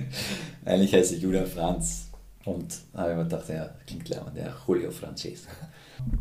Eigentlich 0.65 0.95
heiße 0.95 1.17
ich 1.17 1.23
Julian 1.23 1.47
Franz. 1.47 2.09
Und 2.45 2.79
da 2.93 3.01
habe 3.01 3.11
ich 3.11 3.17
mir 3.17 3.25
gedacht, 3.25 3.49
ja, 3.49 3.71
klingt 3.87 4.05
klar, 4.05 4.33
ja, 4.35 4.55
Julio 4.67 4.91
Francesco. 4.93 5.51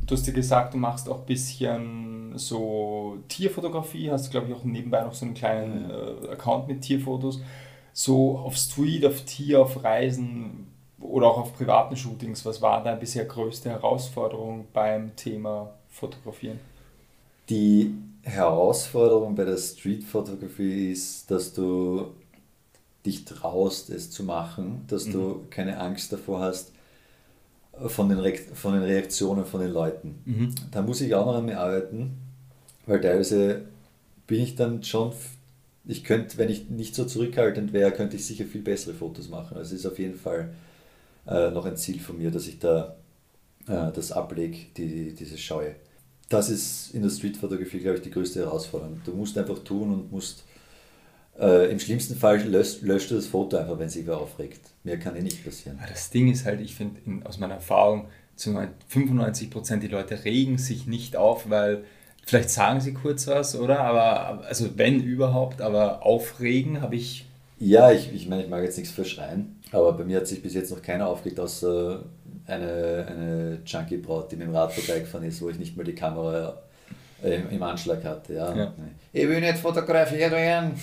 Du 0.08 0.16
hast 0.16 0.26
dir 0.26 0.34
gesagt, 0.34 0.74
du 0.74 0.78
machst 0.78 1.08
auch 1.08 1.20
ein 1.20 1.26
bisschen 1.26 2.34
so 2.38 3.20
Tierfotografie, 3.28 4.10
hast 4.10 4.32
glaube 4.32 4.48
ich 4.48 4.56
auch 4.56 4.64
nebenbei 4.64 5.02
noch 5.04 5.14
so 5.14 5.26
einen 5.26 5.36
kleinen 5.36 5.92
äh, 5.92 6.30
Account 6.32 6.68
mit 6.68 6.82
Tierfotos. 6.82 7.42
So 7.94 8.40
auf 8.40 8.58
Street, 8.58 9.06
auf 9.06 9.22
Tier, 9.22 9.62
auf 9.62 9.84
Reisen, 9.84 10.68
oder 11.10 11.28
auch 11.28 11.38
auf 11.38 11.54
privaten 11.56 11.96
Shootings, 11.96 12.46
was 12.46 12.62
war 12.62 12.84
deine 12.84 13.00
bisher 13.00 13.26
größte 13.26 13.70
Herausforderung 13.70 14.68
beim 14.74 15.16
Thema 15.16 15.74
Fotografieren? 15.90 16.60
Die 17.50 17.94
Herausforderung 18.24 19.36
bei 19.36 19.46
der 19.46 19.58
Street-Fotografie 19.58 20.92
ist, 20.92 21.30
dass 21.30 21.54
du 21.54 22.08
dich 23.06 23.26
traust, 23.26 23.90
es 23.92 24.10
zu 24.10 24.24
machen, 24.24 24.84
dass 24.88 25.06
mhm. 25.06 25.12
du 25.12 25.46
keine 25.50 25.80
Angst 25.80 26.12
davor 26.12 26.40
hast 26.40 26.72
von 27.88 28.10
den, 28.10 28.20
Re 28.20 28.34
von 28.54 28.74
den 28.74 28.84
Reaktionen 28.84 29.46
von 29.46 29.62
den 29.62 29.72
Leuten. 29.72 30.16
Mhm. 30.26 30.56
Da 30.72 30.82
muss 30.82 31.02
ich 31.02 31.14
auch 31.14 31.26
noch 31.26 31.36
an 31.36 31.46
mir 31.46 31.60
arbeiten, 31.60 32.18
weil 32.86 33.02
teilweise 33.02 33.66
bin 34.28 34.42
ich 34.42 34.56
dann 34.56 34.84
schon, 34.84 35.14
ich 35.86 36.04
könnte, 36.04 36.38
wenn 36.38 36.50
ich 36.50 36.70
nicht 36.70 36.96
so 36.96 37.06
zurückhaltend 37.06 37.74
wäre, 37.74 37.92
könnte 37.92 38.16
ich 38.16 38.26
sicher 38.26 38.46
viel 38.46 38.62
bessere 38.62 38.94
Fotos 38.94 39.30
machen. 39.30 39.58
Also 39.58 39.76
es 39.76 39.82
ist 39.82 39.86
auf 39.86 40.00
jeden 40.00 40.18
Fall 40.18 40.50
äh, 41.28 41.52
noch 41.52 41.66
ein 41.66 41.78
Ziel 41.78 42.00
von 42.00 42.18
mir, 42.18 42.32
dass 42.32 42.48
ich 42.48 42.60
da 42.60 42.96
äh, 43.68 43.92
das 43.92 44.12
ablege, 44.12 44.58
die, 44.78 44.88
die, 44.88 45.14
diese 45.14 45.38
Scheue. 45.38 45.76
Das 46.30 46.50
ist 46.50 46.94
in 46.94 47.04
der 47.04 47.10
Streetfotografie, 47.10 47.80
glaube 47.80 47.98
ich, 47.98 48.04
die 48.04 48.12
größte 48.12 48.40
Herausforderung. 48.40 49.00
Du 49.06 49.14
musst 49.14 49.38
einfach 49.38 49.60
tun 49.60 49.94
und 49.94 50.12
musst 50.12 50.44
äh, 51.40 51.70
Im 51.70 51.80
schlimmsten 51.80 52.16
Fall 52.16 52.42
löscht, 52.44 52.82
löscht 52.82 53.12
du 53.12 53.16
das 53.16 53.28
Foto 53.28 53.58
einfach, 53.58 53.78
wenn 53.78 53.90
sich 53.90 54.08
wer 54.08 54.18
aufregt. 54.18 54.62
Mehr 54.84 54.98
kann 54.98 55.16
eh 55.16 55.22
nicht 55.22 55.44
passieren. 55.44 55.80
Das 55.90 56.10
Ding 56.10 56.32
ist 56.32 56.46
halt, 56.46 56.62
ich 56.62 56.76
finde 56.76 57.02
aus 57.26 57.40
meiner 57.40 57.56
Erfahrung, 57.56 58.08
zu 58.36 58.52
95% 58.52 59.78
die 59.78 59.88
Leute 59.88 60.24
regen 60.24 60.58
sich 60.58 60.88
nicht 60.88 61.16
auf, 61.16 61.50
weil 61.50 61.84
vielleicht 62.26 62.50
sagen 62.50 62.80
sie 62.82 62.94
kurz 62.94 63.28
was, 63.28 63.56
oder? 63.58 63.80
Aber 63.82 64.46
also 64.46 64.78
wenn 64.78 65.02
überhaupt, 65.02 65.62
aber 65.62 66.06
aufregen 66.06 66.82
habe 66.82 66.96
ich. 66.96 67.26
Ja, 67.60 67.92
ich, 67.92 68.14
ich 68.14 68.28
meine, 68.28 68.44
ich 68.44 68.50
mag 68.50 68.64
jetzt 68.64 68.78
nichts 68.78 68.94
verschreien. 68.94 69.62
Aber 69.76 69.92
bei 69.92 70.06
mir 70.06 70.18
hat 70.18 70.28
sich 70.28 70.42
bis 70.42 70.54
jetzt 70.54 70.72
noch 70.72 70.82
keiner 70.82 71.08
aufgeregt, 71.08 71.40
außer 71.40 72.02
eine, 72.48 73.06
eine 73.10 73.60
Junkie-Braut, 73.66 74.32
die 74.32 74.38
mit 74.38 74.48
dem 74.48 74.56
Rad 74.56 74.72
vorbeigefahren 74.72 75.28
ist, 75.28 75.42
wo 75.42 75.50
ich 75.50 75.60
nicht 75.60 75.76
mal 75.76 75.84
die 75.84 75.96
Kamera 75.96 76.62
äh, 77.22 77.42
im 77.50 77.62
Anschlag 77.62 78.04
hatte. 78.06 78.36
Ja. 78.36 78.56
ja. 78.56 78.74
Ich 79.12 79.28
will 79.28 79.42
nicht 79.42 79.58
fotografieren. 79.58 80.80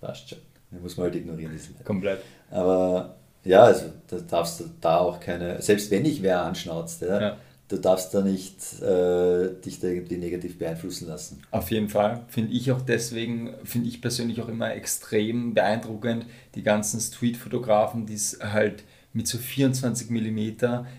Passt 0.00 0.28
schon. 0.28 0.38
Den 0.72 0.82
muss 0.82 0.96
man 0.96 1.04
halt 1.04 1.14
ignorieren. 1.14 1.52
Diesen 1.52 1.84
Komplett. 1.84 2.20
Aber 2.50 3.14
ja, 3.44 3.62
also 3.62 3.86
da 4.08 4.16
darfst 4.16 4.60
du 4.60 4.64
da 4.80 4.98
auch 4.98 5.20
keine, 5.20 5.62
selbst 5.62 5.88
wenn 5.92 6.04
ich 6.04 6.20
wer 6.20 6.42
anschnauzt, 6.42 7.02
ja, 7.02 7.20
ja. 7.20 7.36
Du 7.68 7.76
darfst 7.78 8.12
da 8.14 8.20
nicht 8.20 8.82
äh, 8.82 9.48
dich 9.64 9.80
da 9.80 9.88
irgendwie 9.88 10.16
negativ 10.16 10.58
beeinflussen 10.58 11.08
lassen. 11.08 11.42
Auf 11.50 11.70
jeden 11.70 11.88
Fall. 11.88 12.24
Finde 12.28 12.52
ich 12.52 12.70
auch 12.72 12.82
deswegen, 12.82 13.54
finde 13.64 13.88
ich 13.88 14.00
persönlich 14.00 14.40
auch 14.42 14.48
immer 14.48 14.74
extrem 14.74 15.54
beeindruckend, 15.54 16.26
die 16.54 16.62
ganzen 16.62 17.00
Street-Fotografen, 17.00 18.06
die 18.06 18.14
es 18.14 18.38
halt 18.42 18.84
mit 19.14 19.28
so 19.28 19.38
24 19.38 20.10
mm 20.10 20.50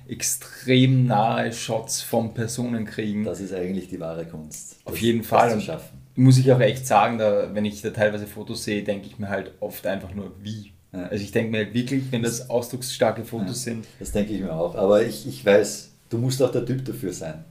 extrem 0.08 1.06
nahe 1.06 1.52
Shots 1.52 2.02
von 2.02 2.34
Personen 2.34 2.86
kriegen. 2.86 3.26
Das 3.26 3.42
ist 3.42 3.54
eigentlich 3.54 3.90
die 3.90 4.00
wahre 4.00 4.26
Kunst. 4.26 4.78
Auf 4.86 4.98
jeden 4.98 5.24
Fall. 5.24 5.52
Zu 5.54 5.62
schaffen. 5.62 6.00
Muss 6.16 6.38
ich 6.38 6.50
auch 6.54 6.62
echt 6.62 6.88
sagen, 6.88 7.18
da, 7.18 7.54
wenn 7.54 7.66
ich 7.66 7.82
da 7.82 7.90
teilweise 7.90 8.26
Fotos 8.26 8.64
sehe, 8.64 8.84
denke 8.84 9.08
ich 9.08 9.20
mir 9.20 9.28
halt 9.28 9.52
oft 9.60 9.86
einfach 9.86 10.14
nur, 10.14 10.32
wie. 10.42 10.72
Also 10.94 11.26
ich 11.26 11.34
denke 11.34 11.52
mir 11.52 11.58
halt 11.66 11.74
wirklich, 11.74 12.04
wenn 12.12 12.24
das 12.24 12.50
ausdrucksstarke 12.50 13.26
Fotos 13.26 13.66
ja, 13.66 13.74
sind. 13.74 13.86
Das 14.00 14.14
denke 14.14 14.32
ich 14.32 14.40
mir 14.40 14.54
auch. 14.54 14.76
Aber 14.76 15.06
ich, 15.06 15.28
ich 15.28 15.46
weiß, 15.46 15.95
du 16.10 16.18
musst 16.18 16.42
auch 16.42 16.52
der 16.52 16.66
Typ 16.66 16.86
dafür 16.86 17.14
sein. 17.14 17.44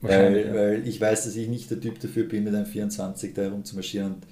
Weil, 0.00 0.46
ja. 0.46 0.54
weil 0.54 0.86
ich 0.86 1.00
weiß, 1.00 1.24
dass 1.24 1.36
ich 1.36 1.48
nicht 1.48 1.70
der 1.70 1.80
Typ 1.80 1.98
dafür 1.98 2.24
bin, 2.24 2.44
mit 2.44 2.54
einem 2.54 2.66
24 2.66 3.34
da 3.34 3.42
herumzumarschieren 3.42 4.14
und, 4.14 4.26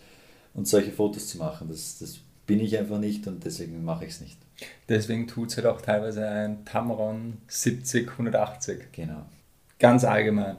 und 0.55 0.69
solche 0.69 0.93
Fotos 0.93 1.29
zu 1.29 1.39
machen. 1.39 1.69
Das, 1.69 1.99
das 1.99 2.21
bin 2.47 2.61
ich 2.61 2.79
einfach 2.79 2.99
nicht 2.99 3.27
und 3.27 3.45
deswegen 3.45 3.85
mache 3.85 4.05
ich 4.05 4.13
es 4.13 4.21
nicht. 4.21 4.39
Deswegen 4.89 5.27
tut 5.27 5.51
es 5.51 5.57
halt 5.57 5.67
auch 5.67 5.81
teilweise 5.81 6.27
ein 6.27 6.65
Tamron 6.65 7.39
70, 7.49 8.13
180. 8.13 8.93
Genau. 8.93 9.27
Ganz 9.79 10.05
allgemein. 10.05 10.57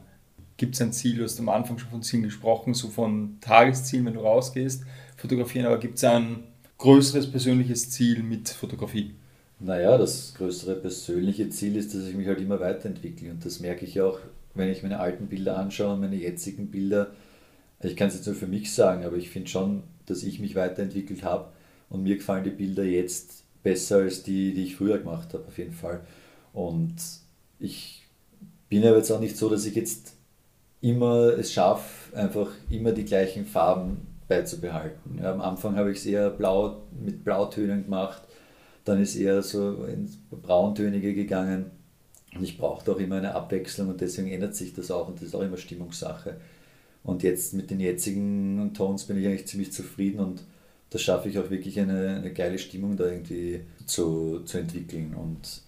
Gibt 0.58 0.76
es 0.76 0.82
ein 0.82 0.92
Ziel, 0.92 1.18
du 1.18 1.24
hast 1.24 1.40
am 1.40 1.50
Anfang 1.50 1.78
schon 1.78 1.90
von 1.90 2.04
Zielen 2.04 2.24
gesprochen, 2.24 2.74
so 2.74 2.90
von 2.90 3.38
Tageszielen, 3.42 4.06
wenn 4.06 4.16
du 4.16 4.22
rausgehst, 4.22 4.84
fotografieren, 5.16 5.68
aber 5.68 5.78
gibt 5.78 5.98
es 5.98 6.04
ein 6.04 6.44
größeres 6.80 7.32
persönliches 7.32 7.92
Ziel 7.92 8.24
mit 8.24 8.50
Fotografie? 8.50 9.16
Naja, 9.60 9.98
das 9.98 10.36
größere 10.36 10.76
persönliche 10.76 11.50
Ziel 11.50 11.76
ist, 11.78 11.94
dass 11.96 12.08
ich 12.08 12.16
mich 12.16 12.28
halt 12.28 12.40
immer 12.40 12.60
weiterentwickle 12.60 13.32
und 13.32 13.44
das 13.44 13.60
merke 13.60 13.86
ich 13.86 14.00
auch, 14.02 14.20
wenn 14.54 14.70
ich 14.70 14.84
meine 14.84 15.00
alten 15.00 15.28
Bilder 15.28 15.58
anschaue 15.58 15.94
und 15.94 16.02
meine 16.02 16.16
jetzigen 16.16 16.70
Bilder. 16.70 17.12
Ich 17.82 17.96
kann 17.96 18.08
es 18.08 18.16
jetzt 18.16 18.28
nur 18.28 18.36
für 18.36 18.48
mich 18.48 18.74
sagen, 18.74 19.04
aber 19.04 19.18
ich 19.18 19.30
finde 19.30 19.50
schon, 19.50 19.84
dass 20.06 20.24
ich 20.24 20.40
mich 20.40 20.56
weiterentwickelt 20.56 21.24
habe 21.24 21.50
und 21.90 22.04
mir 22.04 22.18
gefallen 22.18 22.44
die 22.44 22.52
Bilder 22.52 22.84
jetzt 22.84 23.44
besser 23.64 23.98
als 23.98 24.24
die, 24.24 24.54
die 24.54 24.64
ich 24.64 24.76
früher 24.76 25.00
gemacht 25.00 25.34
habe, 25.34 25.46
auf 25.48 25.58
jeden 25.58 25.74
Fall. 25.74 26.02
Und 26.54 26.96
ich 27.60 28.06
bin 28.70 28.86
aber 28.86 28.98
jetzt 28.98 29.12
auch 29.12 29.20
nicht 29.20 29.38
so, 29.38 29.50
dass 29.50 29.66
ich 29.66 29.76
jetzt 29.76 30.14
immer 30.82 31.34
es 31.38 31.52
schaffe, 31.52 32.16
einfach 32.16 32.52
immer 32.70 32.92
die 32.92 33.06
gleichen 33.06 33.46
Farben 33.46 34.06
beizubehalten. 34.28 35.20
Ja, 35.22 35.32
am 35.34 35.42
Anfang 35.42 35.76
habe 35.76 35.92
ich 35.92 35.98
es 36.00 36.06
eher 36.06 36.30
blau, 36.30 36.84
mit 37.04 37.24
Blautönen 37.24 37.86
gemacht, 37.86 38.22
dann 38.88 39.02
ist 39.02 39.16
eher 39.16 39.42
so 39.42 39.84
ins 39.86 40.18
Brautönige 40.32 41.14
gegangen. 41.14 41.72
Und 42.34 42.44
ich 42.44 42.58
brauchte 42.58 42.92
auch 42.92 43.00
immer 43.00 43.18
eine 43.18 43.36
Abwechslung 43.36 43.90
und 43.90 44.02
deswegen 44.02 44.30
ändert 44.30 44.56
sich 44.56 44.74
das 44.74 44.92
auch 44.92 45.08
und 45.08 45.18
das 45.18 45.30
ist 45.30 45.36
auch 45.36 45.42
immer 45.42 45.58
Stimmungssache. 45.58 46.38
Und 47.04 47.24
jetzt 47.24 47.54
mit 47.54 47.70
den 47.70 47.80
jetzigen 47.80 48.72
Tones 48.74 49.06
bin 49.06 49.18
ich 49.18 49.26
eigentlich 49.26 49.48
ziemlich 49.48 49.72
zufrieden 49.72 50.20
und 50.20 50.44
da 50.90 51.00
schaffe 51.00 51.30
ich 51.30 51.38
auch 51.38 51.50
wirklich 51.50 51.80
eine, 51.80 52.18
eine 52.18 52.34
geile 52.34 52.60
Stimmung 52.60 52.96
da 52.96 53.06
irgendwie 53.06 53.62
zu, 53.86 54.42
zu 54.46 54.58
entwickeln. 54.58 55.16
Und 55.16 55.62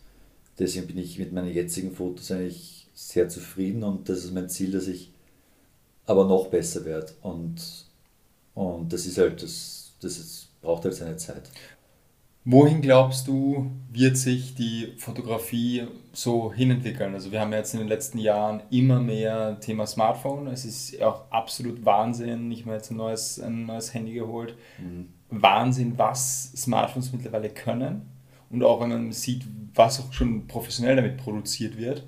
deswegen 0.58 0.88
bin 0.88 0.98
ich 0.98 1.20
mit 1.20 1.34
meinen 1.34 1.54
jetzigen 1.54 1.94
Fotos 1.94 2.32
eigentlich 2.32 2.88
sehr 2.94 3.30
zufrieden 3.30 3.84
und 3.84 4.10
das 4.10 4.26
ist 4.26 4.34
mein 4.34 4.50
Ziel, 4.50 4.72
dass 4.72 4.88
ich 4.88 5.12
aber 6.06 6.26
noch 6.26 6.48
besser 6.48 6.86
werde. 6.86 7.12
Und, 7.22 7.86
und 8.54 8.92
das 8.92 9.06
ist 9.06 9.18
halt, 9.18 9.42
das, 9.42 9.94
das 10.02 10.18
ist, 10.18 10.48
braucht 10.62 10.86
halt 10.86 10.96
seine 10.96 11.18
Zeit. 11.18 11.50
Wohin 12.46 12.82
glaubst 12.82 13.28
du, 13.28 13.70
wird 13.92 14.18
sich 14.18 14.56
die 14.56 14.94
Fotografie 14.98 15.88
so 16.14 16.54
hinentwickeln? 16.54 17.14
Also 17.14 17.32
wir 17.32 17.42
haben 17.42 17.52
jetzt 17.52 17.74
in 17.74 17.80
den 17.80 17.90
letzten 17.90 18.18
Jahren 18.18 18.64
immer 18.72 19.00
mehr 19.00 19.60
Thema 19.60 19.86
Smartphone. 19.86 20.48
Es 20.48 20.64
ist 20.66 21.02
auch 21.02 21.30
absolut 21.32 21.84
Wahnsinn. 21.86 22.52
Ich 22.52 22.66
habe 22.66 22.76
jetzt 22.76 22.92
ein 22.92 22.98
neues, 22.98 23.40
ein 23.40 23.66
neues 23.66 23.94
Handy 23.94 24.14
geholt. 24.14 24.56
Mhm. 24.78 25.10
Wahnsinn, 25.30 25.98
was 25.98 26.54
Smartphones 26.56 27.12
mittlerweile 27.12 27.50
können. 27.50 28.10
Und 28.50 28.64
auch 28.64 28.82
wenn 28.82 28.90
man 28.90 29.12
sieht, 29.12 29.44
was 29.76 30.00
auch 30.00 30.12
schon 30.14 30.48
professionell 30.48 30.96
damit 30.96 31.18
produziert 31.18 31.78
wird. 31.78 32.08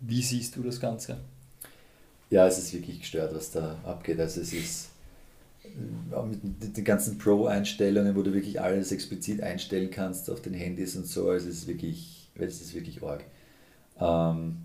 Wie 0.00 0.22
siehst 0.22 0.54
du 0.56 0.62
das 0.62 0.78
Ganze? 0.78 1.18
Ja, 2.30 2.46
es 2.46 2.58
ist 2.58 2.72
wirklich 2.74 3.00
gestört, 3.00 3.34
was 3.34 3.50
da 3.50 3.76
abgeht. 3.84 4.20
Also 4.20 4.40
es 4.40 4.52
ist 4.52 4.90
mit 5.64 6.76
den 6.76 6.84
ganzen 6.84 7.18
Pro-Einstellungen, 7.18 8.14
wo 8.14 8.22
du 8.22 8.32
wirklich 8.32 8.60
alles 8.60 8.92
explizit 8.92 9.42
einstellen 9.42 9.90
kannst 9.90 10.30
auf 10.30 10.40
den 10.40 10.54
Handys 10.54 10.96
und 10.96 11.06
so, 11.06 11.28
also 11.30 11.48
es 11.48 11.58
ist 11.58 11.66
wirklich, 11.66 12.30
es 12.34 12.60
ist 12.60 12.74
wirklich 12.74 13.02
arg. 13.02 13.24
Ähm, 14.00 14.56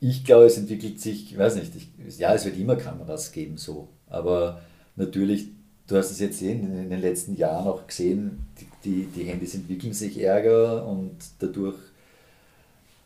ich 0.00 0.24
glaube, 0.24 0.46
es 0.46 0.58
entwickelt 0.58 1.00
sich, 1.00 1.32
ich 1.32 1.38
weiß 1.38 1.56
nicht, 1.56 1.72
ich, 1.76 2.18
ja, 2.18 2.34
es 2.34 2.44
wird 2.44 2.58
immer 2.58 2.76
Kameras 2.76 3.32
geben, 3.32 3.56
so, 3.56 3.88
aber 4.08 4.60
natürlich, 4.96 5.48
du 5.86 5.96
hast 5.96 6.10
es 6.10 6.20
jetzt 6.20 6.42
in, 6.42 6.76
in 6.76 6.90
den 6.90 7.00
letzten 7.00 7.36
Jahren 7.36 7.66
auch 7.66 7.86
gesehen, 7.86 8.46
die, 8.60 8.66
die, 8.84 9.06
die 9.06 9.24
Handys 9.24 9.54
entwickeln 9.54 9.92
sich 9.92 10.20
ärger 10.20 10.86
und 10.86 11.16
dadurch 11.38 11.78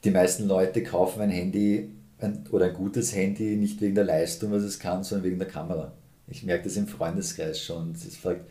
die 0.05 0.11
meisten 0.11 0.47
Leute 0.47 0.83
kaufen 0.83 1.21
ein 1.23 1.31
Handy 1.31 1.91
ein, 2.21 2.45
oder 2.51 2.67
ein 2.67 2.75
gutes 2.75 3.15
Handy 3.15 3.57
nicht 3.57 3.81
wegen 3.81 3.95
der 3.95 4.05
Leistung, 4.05 4.53
was 4.53 4.63
es 4.63 4.79
kann, 4.79 5.05
sondern 5.05 5.27
wegen 5.27 5.39
der 5.39 5.49
Kamera. 5.49 5.93
Ich 6.31 6.43
merke 6.43 6.65
das 6.65 6.77
im 6.77 6.87
Freundeskreis 6.87 7.63
schon. 7.63 7.95
Sie 7.95 8.11
fragt, 8.11 8.49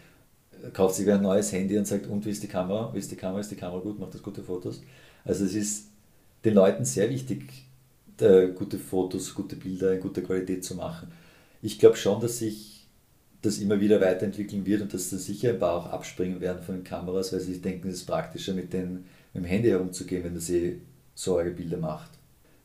kauft 0.74 0.96
sich 0.96 1.10
ein 1.12 1.22
neues 1.22 1.52
Handy 1.52 1.78
und 1.78 1.86
sagt, 1.86 2.08
und 2.08 2.26
wie 2.26 2.32
ist 2.32 2.44
die 2.44 2.48
Kamera? 2.48 2.94
Wie 2.94 3.00
ist 3.00 3.12
die 3.12 3.16
Kamera? 3.16 3.40
Ist 3.40 3.52
die 3.52 3.56
Kamera 3.56 3.80
gut? 3.80 4.00
Macht 4.00 4.14
das 4.14 4.24
gute 4.24 4.44
Fotos? 4.44 4.82
Also 5.24 5.46
es 5.46 5.54
ist 5.54 5.88
den 6.44 6.54
Leuten 6.54 6.86
sehr 6.86 7.10
wichtig, 7.10 7.44
gute 8.18 8.80
Fotos, 8.80 9.36
gute 9.36 9.56
Bilder 9.56 9.94
in 9.94 10.00
guter 10.00 10.22
Qualität 10.22 10.64
zu 10.64 10.76
machen. 10.76 11.12
Ich 11.62 11.78
glaube 11.78 11.98
schon, 11.98 12.20
dass 12.20 12.40
sich 12.40 12.88
das 13.42 13.60
immer 13.60 13.80
wieder 13.80 14.02
weiterentwickeln 14.02 14.66
wird 14.66 14.82
und 14.82 14.94
dass 14.94 15.12
dann 15.12 15.20
sicher 15.20 15.50
ein 15.50 15.60
paar 15.60 15.74
auch 15.74 15.86
abspringen 15.88 16.42
werden 16.42 16.64
von 16.64 16.76
den 16.76 16.84
Kameras, 16.84 17.32
weil 17.32 17.40
sie 17.40 17.62
denken, 17.62 17.90
es 17.90 17.98
ist 17.98 18.06
praktischer 18.06 18.54
mit, 18.54 18.74
den, 18.74 19.06
mit 19.34 19.44
dem 19.44 19.46
Handy 19.46 19.70
herumzugehen, 19.70 20.24
wenn 20.24 20.34
das 20.34 20.50
eh 20.50 20.80
so 21.14 21.36
Bilder 21.36 21.78
macht. 21.78 22.12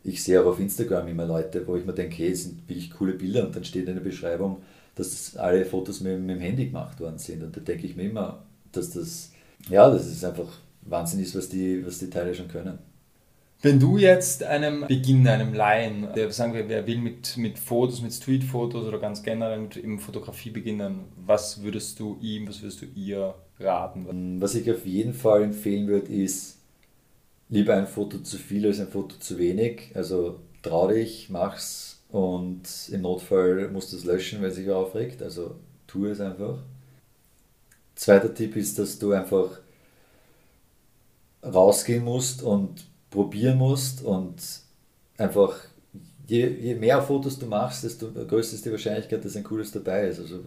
Ich 0.04 0.22
sehe 0.22 0.40
auch 0.40 0.46
auf 0.46 0.60
Instagram 0.60 1.08
immer 1.08 1.26
Leute, 1.26 1.66
wo 1.66 1.76
ich 1.76 1.84
mir 1.84 1.92
denke, 1.92 2.16
hey, 2.16 2.34
sind 2.34 2.68
wirklich 2.68 2.90
coole 2.90 3.12
Bilder 3.12 3.46
und 3.46 3.54
dann 3.54 3.64
steht 3.64 3.86
in 3.86 3.94
der 3.94 4.02
Beschreibung, 4.02 4.62
dass 4.94 5.36
alle 5.36 5.64
Fotos 5.64 6.00
mit, 6.00 6.20
mit 6.20 6.36
dem 6.36 6.40
Handy 6.40 6.66
gemacht 6.66 7.00
worden 7.00 7.18
sind. 7.18 7.42
Und 7.42 7.56
da 7.56 7.60
denke 7.60 7.86
ich 7.86 7.96
mir 7.96 8.04
immer, 8.04 8.44
dass 8.72 8.90
das, 8.90 9.32
ja, 9.68 9.90
das 9.90 10.06
ist 10.06 10.24
einfach 10.24 10.48
Wahnsinn 10.82 11.20
ist, 11.20 11.36
was 11.36 11.48
die, 11.48 11.84
was 11.86 11.98
die 11.98 12.10
Teile 12.10 12.34
schon 12.34 12.48
können. 12.48 12.78
Wenn 13.64 13.78
du 13.78 13.96
jetzt 13.96 14.42
einem 14.42 14.88
Beginn, 14.88 15.26
einem 15.28 15.54
Laien, 15.54 16.08
der 16.16 16.32
sagen 16.32 16.52
wir, 16.52 16.68
wer 16.68 16.84
will 16.88 16.98
mit, 16.98 17.36
mit 17.36 17.60
Fotos, 17.60 18.02
mit 18.02 18.12
Streetfotos 18.12 18.84
oder 18.84 18.98
ganz 18.98 19.22
generell 19.22 19.60
mit 19.60 19.76
eben 19.76 20.00
Fotografie 20.00 20.50
beginnen, 20.50 21.04
was 21.24 21.62
würdest 21.62 22.00
du 22.00 22.18
ihm, 22.20 22.48
was 22.48 22.60
würdest 22.60 22.82
du 22.82 22.86
ihr 22.96 23.36
raten? 23.60 24.40
Was 24.40 24.56
ich 24.56 24.68
auf 24.68 24.84
jeden 24.84 25.14
Fall 25.14 25.44
empfehlen 25.44 25.86
würde, 25.86 26.12
ist 26.12 26.58
lieber 27.50 27.76
ein 27.76 27.86
Foto 27.86 28.18
zu 28.18 28.36
viel 28.36 28.66
als 28.66 28.80
ein 28.80 28.88
Foto 28.88 29.14
zu 29.20 29.38
wenig. 29.38 29.92
Also 29.94 30.40
trau 30.62 30.88
dich, 30.88 31.28
mach's, 31.30 32.01
und 32.12 32.62
im 32.90 33.00
Notfall 33.00 33.68
musst 33.68 33.92
du 33.92 33.96
es 33.96 34.04
löschen, 34.04 34.42
weil 34.42 34.50
es 34.50 34.56
sich 34.56 34.70
aufregt. 34.70 35.22
Also 35.22 35.56
tu 35.86 36.04
es 36.04 36.20
einfach. 36.20 36.58
Zweiter 37.94 38.32
Tipp 38.34 38.54
ist, 38.54 38.78
dass 38.78 38.98
du 38.98 39.12
einfach 39.12 39.58
rausgehen 41.42 42.04
musst 42.04 42.42
und 42.42 42.86
probieren 43.08 43.56
musst 43.56 44.04
und 44.04 44.36
einfach 45.16 45.56
je, 46.26 46.48
je 46.48 46.74
mehr 46.74 47.00
Fotos 47.00 47.38
du 47.38 47.46
machst, 47.46 47.82
desto 47.82 48.12
größer 48.12 48.56
ist 48.56 48.66
die 48.66 48.70
Wahrscheinlichkeit, 48.70 49.24
dass 49.24 49.36
ein 49.36 49.44
cooles 49.44 49.72
dabei 49.72 50.08
ist. 50.08 50.20
Also 50.20 50.44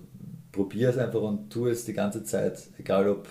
probier 0.52 0.90
es 0.90 1.00
einfach 1.00 1.22
und 1.22 1.50
tu 1.50 1.66
es 1.66 1.84
die 1.84 1.94
ganze 1.94 2.24
Zeit, 2.24 2.60
egal 2.78 3.10
ob 3.10 3.28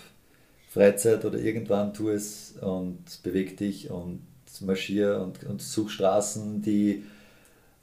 Freizeit 0.70 1.24
oder 1.24 1.38
irgendwann, 1.38 1.94
tu 1.94 2.08
es 2.08 2.54
und 2.60 3.22
beweg 3.22 3.56
dich 3.56 3.90
und 3.90 4.22
marschier 4.60 5.20
und, 5.20 5.44
und 5.44 5.62
such 5.62 5.90
Straßen, 5.90 6.62
die 6.62 7.04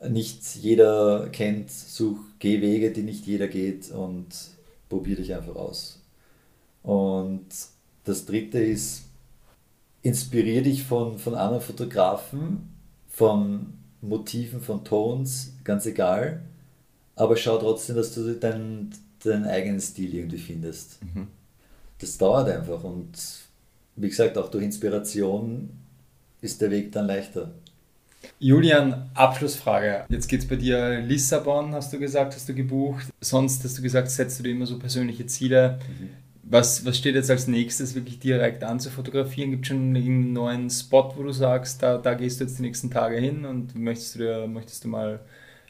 nicht 0.10 0.56
jeder 0.56 1.30
kennt, 1.30 1.70
such 1.70 2.18
Gehwege, 2.40 2.92
die 2.92 3.04
nicht 3.04 3.26
jeder 3.26 3.48
geht 3.48 3.92
und 3.92 4.28
probier 4.90 5.16
dich 5.16 5.34
einfach 5.34 5.56
aus. 5.56 6.02
Und 6.84 7.48
das 8.04 8.26
dritte 8.26 8.60
ist, 8.60 9.04
inspirier 10.02 10.64
dich 10.64 10.84
von, 10.84 11.20
von 11.20 11.36
anderen 11.36 11.62
Fotografen, 11.62 12.70
von 13.10 13.74
Motiven, 14.02 14.62
von 14.62 14.84
Tones, 14.84 15.54
ganz 15.64 15.86
egal, 15.86 16.42
aber 17.16 17.38
schau 17.38 17.58
trotzdem, 17.58 17.96
dass 17.96 18.16
du 18.16 18.34
deinen, 18.34 18.90
deinen 19.24 19.46
eigenen 19.46 19.80
Stil 19.80 20.16
irgendwie 20.16 20.40
findest. 20.40 21.04
Mhm. 21.04 21.28
Das 22.00 22.18
dauert 22.18 22.50
einfach 22.50 22.84
und 22.84 23.12
wie 23.96 24.10
gesagt, 24.10 24.38
auch 24.38 24.50
durch 24.50 24.64
Inspiration 24.64 25.70
ist 26.42 26.62
der 26.62 26.72
Weg 26.72 26.92
dann 26.92 27.06
leichter. 27.06 27.52
Julian, 28.40 29.10
Abschlussfrage. 29.14 30.06
Jetzt 30.10 30.28
geht 30.28 30.42
es 30.42 30.48
bei 30.48 30.56
dir 30.56 31.00
Lissabon, 31.02 31.74
hast 31.74 31.94
du 31.94 32.00
gesagt, 32.00 32.36
hast 32.36 32.50
du 32.50 32.54
gebucht. 32.54 33.08
Sonst 33.22 33.64
hast 33.64 33.78
du 33.78 33.82
gesagt, 33.82 34.10
setzt 34.10 34.40
du 34.40 34.44
dir 34.44 34.52
immer 34.52 34.66
so 34.66 34.80
persönliche 34.80 35.26
Ziele. 35.26 35.80
Mhm. 36.00 36.10
Was, 36.44 36.86
was 36.86 36.98
steht 36.98 37.16
jetzt 37.16 37.30
als 37.30 37.48
nächstes 37.48 37.96
wirklich 37.96 38.20
direkt 38.20 38.64
an 38.64 38.80
zu 38.80 38.90
fotografieren? 38.90 39.52
Gibt 39.52 39.64
es 39.64 39.70
schon 39.70 39.96
einen 39.96 40.34
neuen 40.34 40.70
Spot, 40.70 41.14
wo 41.16 41.24
du 41.24 41.32
sagst, 41.32 41.82
da, 41.82 41.98
da 41.98 42.14
gehst 42.14 42.40
du 42.40 42.44
jetzt 42.44 42.58
die 42.58 42.64
nächsten 42.64 42.92
Tage 42.92 43.18
hin 43.18 43.46
und 43.46 43.76
möchtest 43.76 44.16
du, 44.16 44.20
dir, 44.20 44.48
möchtest 44.48 44.84
du 44.84 44.90
mal 44.90 45.22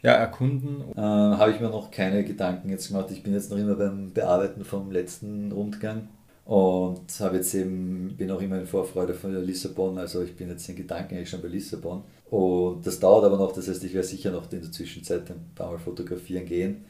ja, 0.01 0.13
erkunden? 0.13 0.81
Äh, 0.95 1.01
Habe 1.01 1.51
ich 1.51 1.59
mir 1.59 1.69
noch 1.69 1.91
keine 1.91 2.23
Gedanken 2.23 2.69
jetzt 2.69 2.87
gemacht. 2.87 3.11
Ich 3.11 3.21
bin 3.21 3.33
jetzt 3.33 3.51
noch 3.51 3.57
immer 3.57 3.75
beim 3.75 4.11
Bearbeiten 4.11 4.65
vom 4.65 4.91
letzten 4.91 5.51
Rundgang 5.51 6.07
und 6.51 7.17
habe 7.21 7.37
jetzt 7.37 7.55
eben, 7.55 8.13
bin 8.17 8.29
auch 8.29 8.41
immer 8.41 8.59
in 8.59 8.65
Vorfreude 8.65 9.13
von 9.13 9.33
Lissabon, 9.45 9.97
also 9.97 10.21
ich 10.21 10.35
bin 10.35 10.49
jetzt 10.49 10.67
in 10.67 10.75
Gedanken 10.75 11.15
eigentlich 11.15 11.29
schon 11.29 11.41
bei 11.41 11.47
Lissabon. 11.47 12.03
Und 12.29 12.85
das 12.85 12.99
dauert 12.99 13.23
aber 13.23 13.37
noch, 13.37 13.53
das 13.53 13.69
heißt, 13.69 13.81
ich 13.85 13.93
werde 13.93 14.05
sicher 14.05 14.31
noch 14.31 14.51
in 14.51 14.59
der 14.59 14.69
Zwischenzeit 14.69 15.31
ein 15.31 15.51
paar 15.55 15.71
Mal 15.71 15.79
fotografieren 15.79 16.45
gehen. 16.45 16.83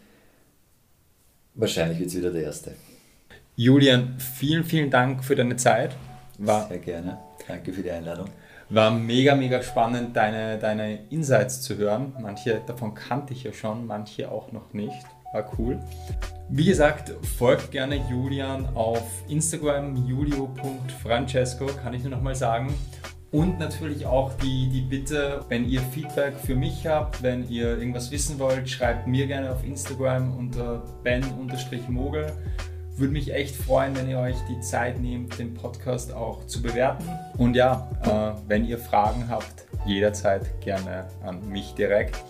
Wahrscheinlich 1.54 2.00
wird 2.00 2.10
es 2.10 2.18
wieder 2.18 2.32
der 2.32 2.42
erste. 2.42 2.72
Julian, 3.56 4.18
vielen, 4.18 4.64
vielen 4.64 4.90
Dank 4.90 5.24
für 5.24 5.36
deine 5.36 5.58
Zeit. 5.58 5.96
War, 6.40 6.68
Sehr 6.68 6.80
gerne. 6.80 7.20
Danke 7.48 7.72
für 7.72 7.84
die 7.84 7.92
Einladung. 7.92 8.30
War 8.70 8.90
mega, 8.90 9.36
mega 9.36 9.62
spannend, 9.62 10.16
deine, 10.16 10.58
deine 10.58 11.06
Insights 11.12 11.62
zu 11.62 11.78
hören. 11.78 12.16
Manche 12.20 12.64
davon 12.66 12.96
kannte 12.96 13.34
ich 13.34 13.44
ja 13.44 13.54
schon, 13.54 13.86
manche 13.86 14.32
auch 14.32 14.52
noch 14.52 14.74
nicht. 14.74 15.06
War 15.34 15.50
cool. 15.58 15.80
Wie 16.50 16.66
gesagt, 16.66 17.14
folgt 17.38 17.72
gerne 17.72 17.96
Julian 18.10 18.68
auf 18.76 19.04
Instagram, 19.30 20.06
julio.francesco, 20.06 21.68
kann 21.68 21.94
ich 21.94 22.02
nur 22.04 22.12
nochmal 22.12 22.36
sagen. 22.36 22.74
Und 23.32 23.60
natürlich 23.60 24.06
auch 24.06 24.34
die, 24.34 24.68
die 24.68 24.82
Bitte, 24.82 25.46
wenn 25.48 25.66
ihr 25.70 25.80
Feedback 25.80 26.36
für 26.36 26.54
mich 26.56 26.86
habt, 26.86 27.24
wenn 27.24 27.48
ihr 27.50 27.78
irgendwas 27.78 28.12
wissen 28.12 28.40
wollt, 28.40 28.70
schreibt 28.70 29.08
mir 29.08 29.26
gerne 29.26 29.52
auf 29.52 29.64
Instagram 29.64 30.38
unter 30.38 30.84
ben-mogel. 31.02 32.28
Würde 32.98 33.14
mich 33.14 33.34
echt 33.34 33.56
freuen, 33.56 33.96
wenn 33.96 34.10
ihr 34.10 34.20
euch 34.20 34.36
die 34.50 34.60
Zeit 34.60 35.00
nehmt, 35.00 35.40
den 35.40 35.54
Podcast 35.54 36.14
auch 36.14 36.46
zu 36.48 36.62
bewerten. 36.62 37.08
Und 37.38 37.56
ja, 37.56 37.90
äh, 38.04 38.50
wenn 38.50 38.66
ihr 38.66 38.78
Fragen 38.78 39.30
habt, 39.30 39.66
jederzeit 39.86 40.60
gerne 40.60 41.08
an 41.24 41.48
mich 41.48 41.74
direkt. 41.74 42.22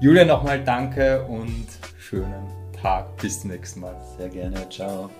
Julian, 0.00 0.28
nochmal 0.28 0.62
danke 0.62 1.24
und 1.24 1.66
schönen 2.08 2.48
Tag. 2.72 3.16
Bis 3.18 3.40
zum 3.40 3.50
nächsten 3.50 3.80
Mal. 3.80 3.94
Sehr 4.16 4.30
gerne. 4.30 4.68
Ciao. 4.70 5.10